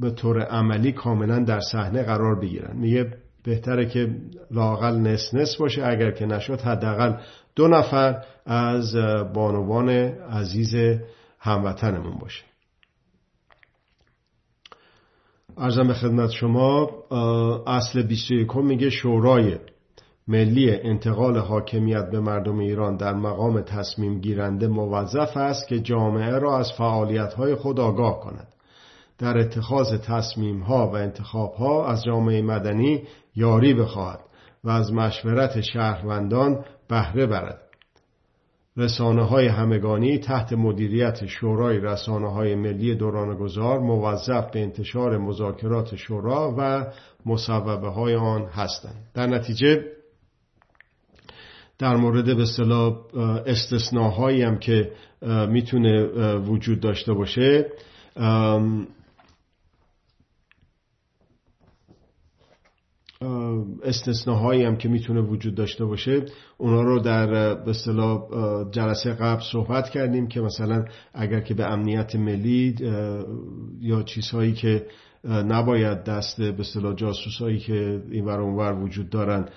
به 0.00 0.10
طور 0.10 0.42
عملی 0.42 0.92
کاملا 0.92 1.38
در 1.38 1.60
صحنه 1.60 2.02
قرار 2.02 2.40
بگیرن. 2.40 2.76
میگه 2.76 3.12
بهتره 3.44 3.86
که 3.86 4.16
لاقل 4.50 4.96
نس 4.96 5.34
نس 5.34 5.56
باشه 5.56 5.86
اگر 5.86 6.10
که 6.10 6.26
نشد 6.26 6.60
حداقل 6.60 7.14
دو 7.56 7.68
نفر 7.68 8.24
از 8.46 8.94
بانوان 9.34 9.88
عزیز 9.88 11.00
هموطنمون 11.38 12.18
باشه. 12.18 12.44
ارزم 15.58 15.86
به 15.86 15.94
خدمت 15.94 16.30
شما 16.30 16.90
اصل 17.66 18.02
21 18.02 18.56
میگه 18.56 18.90
شورای 18.90 19.58
ملی 20.30 20.70
انتقال 20.70 21.38
حاکمیت 21.38 22.10
به 22.10 22.20
مردم 22.20 22.58
ایران 22.58 22.96
در 22.96 23.14
مقام 23.14 23.60
تصمیم 23.60 24.20
گیرنده 24.20 24.68
موظف 24.68 25.36
است 25.36 25.68
که 25.68 25.80
جامعه 25.80 26.38
را 26.38 26.58
از 26.58 26.72
فعالیت 26.78 27.32
های 27.34 27.54
خود 27.54 27.80
آگاه 27.80 28.20
کند. 28.20 28.48
در 29.18 29.38
اتخاذ 29.38 29.94
تصمیم 30.06 30.60
ها 30.60 30.86
و 30.86 30.94
انتخاب 30.94 31.52
ها 31.52 31.86
از 31.86 32.04
جامعه 32.04 32.42
مدنی 32.42 33.02
یاری 33.36 33.74
بخواهد 33.74 34.20
و 34.64 34.70
از 34.70 34.92
مشورت 34.92 35.60
شهروندان 35.60 36.64
بهره 36.88 37.26
برد. 37.26 37.60
رسانه 38.76 39.24
های 39.24 39.46
همگانی 39.46 40.18
تحت 40.18 40.52
مدیریت 40.52 41.26
شورای 41.26 41.78
رسانه 41.78 42.32
های 42.32 42.54
ملی 42.54 42.94
دوران 42.94 43.36
گذار 43.36 43.78
موظف 43.78 44.50
به 44.50 44.62
انتشار 44.62 45.18
مذاکرات 45.18 45.96
شورا 45.96 46.54
و 46.58 46.86
مصوبه 47.26 47.88
های 47.88 48.14
آن 48.14 48.46
هستند. 48.46 49.04
در 49.14 49.26
نتیجه 49.26 49.84
در 51.80 51.96
مورد 51.96 52.36
به 52.36 52.42
اصطلاح 52.42 52.98
استثناهایی 53.46 54.42
هم 54.42 54.58
که 54.58 54.92
می‌تونه 55.48 56.04
وجود 56.36 56.80
داشته 56.80 57.12
باشه. 57.12 57.66
استثناهایی 63.82 64.64
هم 64.64 64.76
که 64.76 64.88
می‌تونه 64.88 65.20
وجود 65.20 65.54
داشته 65.54 65.84
باشه. 65.84 66.26
اونا 66.58 66.82
رو 66.82 67.00
در 67.00 67.54
به 67.54 67.70
اصطلاح 67.70 68.20
جلسه 68.70 69.10
قبل 69.10 69.42
صحبت 69.52 69.90
کردیم 69.90 70.28
که 70.28 70.40
مثلا 70.40 70.84
اگر 71.14 71.40
که 71.40 71.54
به 71.54 71.64
امنیت 71.64 72.16
ملی 72.16 72.76
یا 73.80 74.02
چیزهایی 74.02 74.52
که 74.52 74.86
نباید 75.24 76.04
دست 76.04 76.40
به 76.42 76.60
اصطلاح 76.60 76.94
جاسوسایی 76.94 77.58
که 77.58 78.02
این 78.10 78.24
ور 78.24 78.40
اونور 78.40 78.82
وجود 78.82 79.10
دارن 79.10 79.48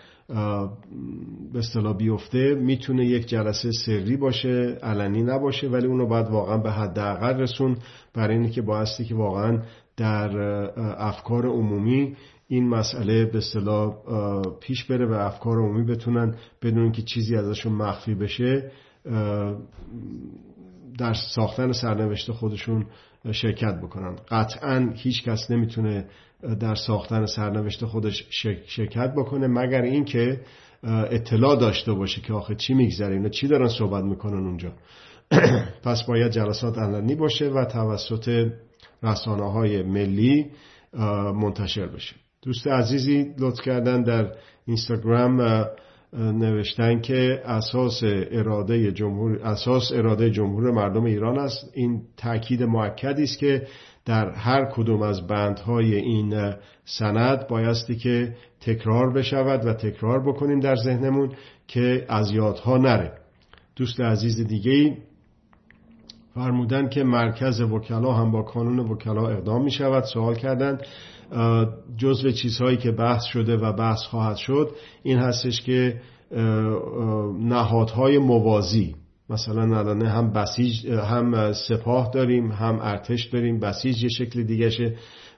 به 1.54 1.60
اصطلاح 1.60 1.98
بیفته 1.98 2.56
می‌تونه 2.56 3.06
یک 3.06 3.26
جلسه 3.26 3.72
سری 3.72 4.18
باشه 4.18 4.78
علنی 4.84 5.24
نباشه 5.24 5.68
ولی 5.68 5.88
اونو 5.88 6.08
باید 6.08 6.28
واقعا 6.28 6.58
به 6.58 6.72
حداقل 6.72 7.40
رسون 7.40 7.78
برای 8.14 8.38
اینکه 8.38 8.62
بایستی 8.62 9.06
که 9.06 9.16
واقعا 9.16 9.64
در 9.98 10.38
افکار 10.98 11.46
عمومی 11.46 12.16
این 12.48 12.70
مسئله 12.70 13.26
به 13.26 13.38
اصطلاح 13.38 13.94
پیش 14.62 14.86
بره 14.86 15.06
و 15.06 15.14
افکار 15.14 15.58
عمومی 15.58 15.84
بتونن 15.84 16.36
بدون 16.62 16.92
که 16.92 17.02
چیزی 17.02 17.36
ازشون 17.36 17.74
مخفی 17.74 18.16
بشه 18.16 18.72
در 20.98 21.14
ساختن 21.14 21.72
سرنوشت 21.72 22.32
خودشون 22.32 22.86
شرکت 23.32 23.74
بکنن. 23.82 24.16
قطعا 24.30 24.90
هیچ 24.96 25.24
کس 25.24 25.52
نمی‌تونه 25.52 26.06
در 26.60 26.76
ساختن 26.76 27.26
سرنوشت 27.26 27.86
خودش 27.86 28.28
شرکت 28.68 29.14
بکنه 29.18 29.48
مگر 29.48 29.82
اینکه 29.82 30.42
اطلاع 30.84 31.60
داشته 31.60 31.94
باشه 31.94 32.22
که 32.22 32.34
آخه 32.34 32.56
چی 32.56 32.74
میگذره 32.74 33.14
اینا 33.14 33.30
چی 33.30 33.48
دارن 33.48 33.68
صحبت 33.68 34.04
می‌کنن 34.04 34.46
اونجا. 34.46 34.72
پس 35.86 36.04
باید 36.04 36.32
جلسات 36.32 36.78
علنی 36.78 37.16
باشه 37.16 37.50
و 37.50 37.66
توسط 37.66 38.52
رسانه 39.04 39.52
های 39.52 39.84
ملی 39.84 40.52
منتشر 41.34 41.88
بشه. 41.88 42.16
دوست 42.42 42.68
عزیزی 42.68 43.34
لطف 43.40 43.62
کردن 43.62 44.04
در 44.04 44.32
اینستاگرام 44.66 45.66
نوشتن 46.18 47.02
که 47.02 47.42
اساس 47.46 48.02
اراده 48.04 48.92
جمهور 48.92 49.40
اساس 49.44 49.92
اراده 49.92 50.30
جمهور 50.30 50.72
مردم 50.72 51.04
ایران 51.04 51.40
است. 51.40 51.72
این 51.74 52.02
تاکید 52.18 52.64
موکدی 52.64 53.24
است 53.24 53.40
که 53.40 53.68
در 54.06 54.30
هر 54.32 54.66
کدوم 54.66 55.02
از 55.02 55.28
بندهای 55.28 55.96
این 55.96 56.54
سند 56.86 57.48
بایستی 57.48 57.96
که 57.96 58.36
تکرار 58.62 59.14
بشود 59.14 59.66
و 59.66 59.74
تکرار 59.74 60.20
بکنیم 60.20 60.60
در 60.60 60.76
ذهنمون 60.76 61.32
که 61.68 62.06
از 62.10 62.32
یادها 62.32 62.78
نره. 62.78 63.12
دوست 63.76 64.02
عزیز 64.02 64.48
دیگه 64.48 64.72
ای 64.72 64.94
فرمودن 66.34 66.90
که 66.90 67.04
مرکز 67.04 67.62
وکلا 67.62 68.14
هم 68.14 68.32
با 68.32 68.42
کانون 68.42 68.80
وکلا 68.80 69.30
اقدام 69.30 69.64
می 69.64 69.72
شود 69.72 70.04
سوال 70.04 70.36
کردند 70.36 70.82
جزو 71.98 72.32
چیزهایی 72.32 72.78
که 72.78 72.92
بحث 72.92 73.24
شده 73.24 73.58
و 73.58 73.74
بحث 73.74 74.04
خواهد 74.04 74.36
شد 74.36 74.72
این 75.04 75.18
هستش 75.18 75.62
که 75.62 76.02
نهادهای 77.40 78.18
موازی 78.18 78.96
مثلا 79.30 79.80
الان 79.80 80.06
هم 80.06 80.34
بسیج 80.34 80.88
هم 80.88 81.54
سپاه 81.54 82.12
داریم 82.14 82.52
هم 82.52 82.80
ارتش 82.82 83.26
داریم 83.26 83.60
بسیج 83.60 84.04
یه 84.04 84.10
شکل 84.10 84.44
دیگهشه. 84.44 84.96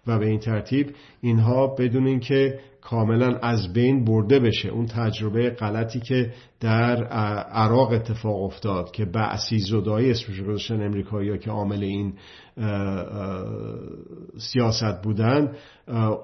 و 0.08 0.20
به 0.20 0.26
این 0.26 0.39
ترتیب 0.39 0.96
اینها 1.22 1.68
بدون 1.68 2.08
اینکه 2.08 2.60
کاملا 2.82 3.38
از 3.38 3.74
بین 3.74 4.06
برده 4.06 4.39
بشه. 4.39 4.70
اون 4.70 4.86
تجربه 4.86 5.50
غلطی 5.50 6.00
که 6.00 6.32
در 6.60 7.04
عراق 7.44 7.91
اتفاق 7.91 8.44
افتاد 8.44 8.91
که 8.91 9.06
بعثی 9.06 9.60
زدایی 9.60 10.12
اسمش 10.12 10.41
گذاشتن 10.41 10.86
امریکایی 10.86 11.38
که 11.38 11.52
عامل 11.52 11.84
این 11.84 12.13
سیاست 14.38 15.02
بودن 15.04 15.52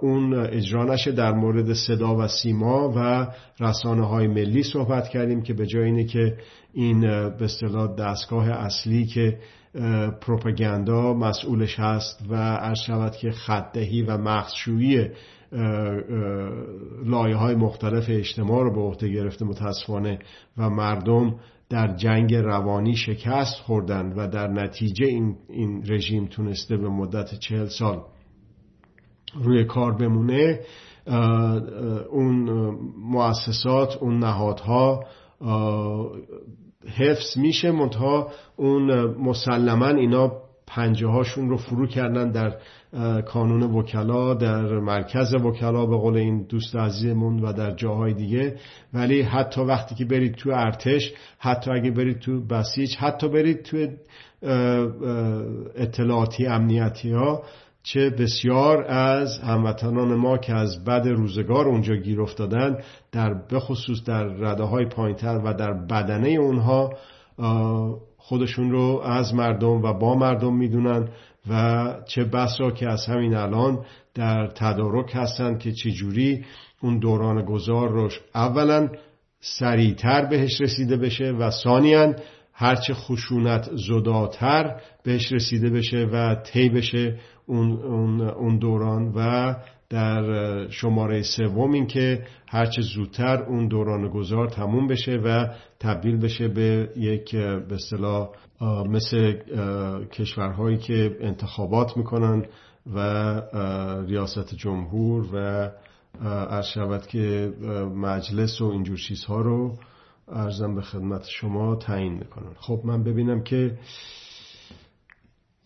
اون 0.01 0.33
اجرا 0.33 0.85
نشه. 0.85 1.11
در 1.11 1.31
مورد 1.31 1.73
صدا 1.73 2.15
و 2.15 2.27
سیما 2.27 2.93
و 2.95 3.27
رسانه 3.59 4.07
های 4.07 4.27
ملی 4.27 4.63
صحبت 4.63 5.09
کردیم 5.09 5.41
که 5.41 5.53
به 5.53 5.65
جای 5.65 5.83
اینه 5.83 6.03
که 6.03 6.37
این 6.73 7.01
به 7.29 7.43
اصطلاح 7.45 7.95
دستگاه 7.95 8.49
اصلی 8.49 9.05
که 9.05 9.37
پروپاگاندا 10.21 11.13
مسئولش 11.13 11.79
هست 11.79 12.25
و 12.29 12.35
عرض 12.35 12.79
شود 12.79 13.15
که 13.15 13.31
خدهی 13.31 14.01
و 14.01 14.17
مخشویی 14.17 15.09
لایه 17.05 17.35
های 17.35 17.55
مختلف 17.55 18.05
اجتماع 18.09 18.63
رو 18.63 18.73
به 18.73 18.81
عهده 18.81 19.09
گرفته 19.09 19.45
متاسفانه 19.45 20.19
و 20.57 20.69
مردم 20.69 21.35
در 21.69 21.95
جنگ 21.95 22.35
روانی 22.35 22.95
شکست 22.95 23.55
خوردن 23.55 24.13
و 24.13 24.27
در 24.27 24.47
نتیجه 24.47 25.05
این, 25.05 25.35
این 25.49 25.83
رژیم 25.87 26.25
تونسته 26.25 26.77
به 26.77 26.89
مدت 26.89 27.35
چهل 27.35 27.67
سال 27.67 28.03
روی 29.35 29.65
کار 29.65 29.91
بمونه. 29.91 30.59
اون 32.09 32.49
مؤسسات 32.97 33.97
اون 33.97 34.19
نهادها 34.19 35.03
حفظ 36.87 37.37
میشه 37.37 37.71
منتها 37.71 38.31
اون 38.55 39.03
مسلما 39.03 39.87
اینا 39.87 40.31
پنجه 40.67 41.07
هاشون 41.07 41.49
رو 41.49 41.57
فرو 41.57 41.87
کردن 41.87 42.31
در 42.31 42.57
کانون 43.21 43.63
وکلا 43.63 44.33
در 44.33 44.79
مرکز 44.79 45.33
وکلا 45.33 45.85
به 45.85 45.97
قول 45.97 46.17
این 46.17 46.45
دوست 46.49 46.75
عزیزمون 46.75 47.39
و 47.39 47.53
در 47.53 47.71
جاهای 47.71 48.13
دیگه. 48.13 48.55
ولی 48.93 49.21
حتی 49.21 49.61
وقتی 49.61 49.95
که 49.95 50.05
برید 50.05 50.35
تو 50.35 50.49
ارتش 50.49 51.13
حتی 51.39 51.71
اگه 51.71 51.91
برید 51.91 52.19
تو 52.19 52.45
بسیج 52.45 52.95
حتی 52.95 53.27
برید 53.27 53.63
تو 53.63 53.87
اطلاعاتی 55.75 56.45
امنیتی 56.45 57.11
ها 57.11 57.43
چه 57.83 58.09
بسیار 58.09 58.83
از 58.83 59.39
هموطنان 59.39 60.15
ما 60.15 60.37
که 60.37 60.53
از 60.53 60.83
بد 60.83 61.07
روزگار 61.07 61.67
اونجا 61.67 61.95
گیر 61.95 62.21
افتادن 62.21 62.77
در 63.11 63.33
بخصوص 63.51 64.03
در 64.03 64.23
رده 64.23 64.63
های 64.63 64.85
پایینتر 64.85 65.41
و 65.45 65.53
در 65.53 65.73
بدنه 65.73 66.29
اونها 66.29 66.93
خودشون 68.17 68.71
رو 68.71 69.01
از 69.05 69.33
مردم 69.33 69.81
و 69.81 69.93
با 69.93 70.15
مردم 70.15 70.55
می‌دونن 70.55 71.07
و 71.49 71.93
چه 72.07 72.23
بسا 72.23 72.71
که 72.71 72.89
از 72.89 73.05
همین 73.05 73.33
الان 73.33 73.85
در 74.13 74.47
تدارک 74.47 75.11
هستند 75.13 75.59
که 75.59 75.71
چجوری 75.71 76.45
اون 76.81 76.99
دوران 76.99 77.45
گذار 77.45 77.89
روش 77.89 78.19
اولا 78.35 78.89
سریعتر 79.39 80.25
بهش 80.25 80.61
رسیده 80.61 80.97
بشه 80.97 81.31
و 81.31 81.51
ثانیا 81.51 82.15
هرچه 82.53 82.93
خشونت 82.93 83.69
زداتر 83.75 84.81
بهش 85.03 85.31
رسیده 85.31 85.69
بشه 85.69 85.97
و 85.97 86.35
طی 86.35 86.69
بشه 86.69 87.19
اون, 87.45 87.71
اون, 87.71 88.21
اون 88.21 88.57
دوران 88.57 89.13
و 89.15 89.55
در 89.89 90.67
شماره 90.69 91.21
سوم 91.21 91.71
این 91.71 91.87
که 91.87 92.23
هرچه 92.47 92.81
زودتر 92.81 93.43
اون 93.43 93.67
دوران 93.67 94.09
گذار 94.09 94.47
تموم 94.47 94.87
بشه 94.87 95.11
و 95.25 95.47
تبدیل 95.79 96.17
بشه 96.17 96.47
به 96.47 96.89
یک 96.95 97.35
به 97.35 97.75
اصطلاح 97.75 98.29
مثل 98.89 99.33
کشورهایی 100.11 100.77
که 100.77 101.17
انتخابات 101.21 101.97
می‌کنن 101.97 102.45
و 102.95 102.99
ریاست 104.07 104.55
جمهور 104.55 105.25
و 105.33 105.69
عرض 106.25 107.07
که 107.07 107.53
مجلس 107.95 108.61
و 108.61 108.65
اینجور 108.65 108.97
چیزها 108.97 109.41
رو 109.41 109.77
ارزم 110.27 110.75
به 110.75 110.81
خدمت 110.81 111.25
شما 111.27 111.75
تعیین 111.75 112.13
می‌کنن. 112.13 112.53
خب 112.59 112.81
من 112.85 113.03
ببینم 113.03 113.43
که 113.43 113.77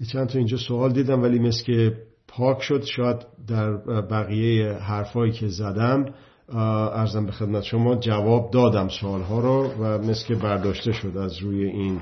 چند 0.04 0.28
تا 0.28 0.38
اینجا 0.38 0.58
سوال 0.58 0.94
دیدم 0.94 1.24
ولی 1.24 1.40
مثل 1.40 1.64
که 1.64 1.98
پاک 2.28 2.62
شد 2.62 2.84
شاید 2.84 3.18
در 3.48 3.78
بقیه 4.02 4.74
حرفایی 4.74 5.32
که 5.32 5.48
زدم 5.48 6.06
ارزم 6.50 7.26
به 7.26 7.32
خدمت 7.32 7.64
شما 7.64 7.96
جواب 7.96 8.52
دادم 8.52 8.88
سوالها 8.88 9.40
رو 9.40 9.72
و 9.80 9.98
مثل 9.98 10.28
که 10.28 10.36
برداشته 10.36 10.92
شد 10.92 11.18
از 11.18 11.38
روی 11.38 11.66
این 11.66 12.00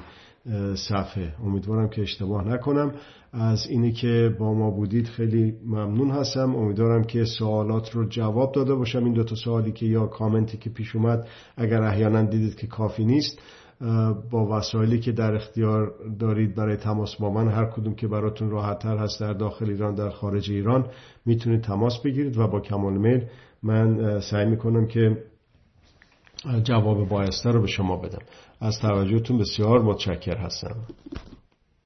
صفحه. 0.75 1.33
امیدوارم 1.43 1.89
که 1.89 2.01
اشتباه 2.01 2.47
نکنم. 2.47 2.91
از 3.33 3.67
اینی 3.67 3.91
که 3.91 4.35
با 4.39 4.53
ما 4.53 4.71
بودید 4.71 5.07
خیلی 5.07 5.53
ممنون 5.65 6.11
هستم. 6.11 6.55
امیدوارم 6.55 7.03
که 7.03 7.25
سوالات 7.25 7.91
رو 7.91 8.09
جواب 8.09 8.51
داده 8.51 8.75
باشم. 8.75 9.03
این 9.03 9.13
دو 9.13 9.23
تا 9.23 9.35
سوالی 9.35 9.71
که 9.71 9.85
یا 9.85 10.05
کامنتی 10.05 10.57
که 10.57 10.69
پیش 10.69 10.95
اومد 10.95 11.27
اگر 11.57 11.83
احیانا 11.83 12.23
دیدید 12.23 12.55
که 12.55 12.67
کافی 12.67 13.05
نیست. 13.05 13.39
با 14.31 14.57
وسایلی 14.57 14.99
که 14.99 15.11
در 15.11 15.35
اختیار 15.35 15.93
دارید 16.19 16.55
برای 16.55 16.77
تماس 16.77 17.15
با 17.15 17.29
من 17.29 17.47
هر 17.47 17.65
کدوم 17.65 17.95
که 17.95 18.07
براتون 18.07 18.49
راحتتر 18.49 18.97
هست 18.97 19.19
در 19.19 19.33
داخل 19.33 19.69
ایران 19.69 19.95
در 19.95 20.09
خارج 20.09 20.51
ایران 20.51 20.85
می‌تونید 21.25 21.61
تماس 21.61 22.01
بگیرید 22.01 22.37
و 22.37 22.47
با 22.47 22.59
کمال 22.59 22.97
میل 22.97 23.25
من 23.63 24.19
سعی 24.19 24.45
می‌کنم 24.45 24.87
که 24.87 25.23
جواب 26.63 27.09
بایسته 27.09 27.51
رو 27.51 27.61
به 27.61 27.67
شما 27.67 27.97
بدم. 27.97 28.21
از 28.61 28.79
توجهتون 28.79 29.37
بسیار 29.37 29.81
متشکر 29.81 30.37
هستم 30.37 30.75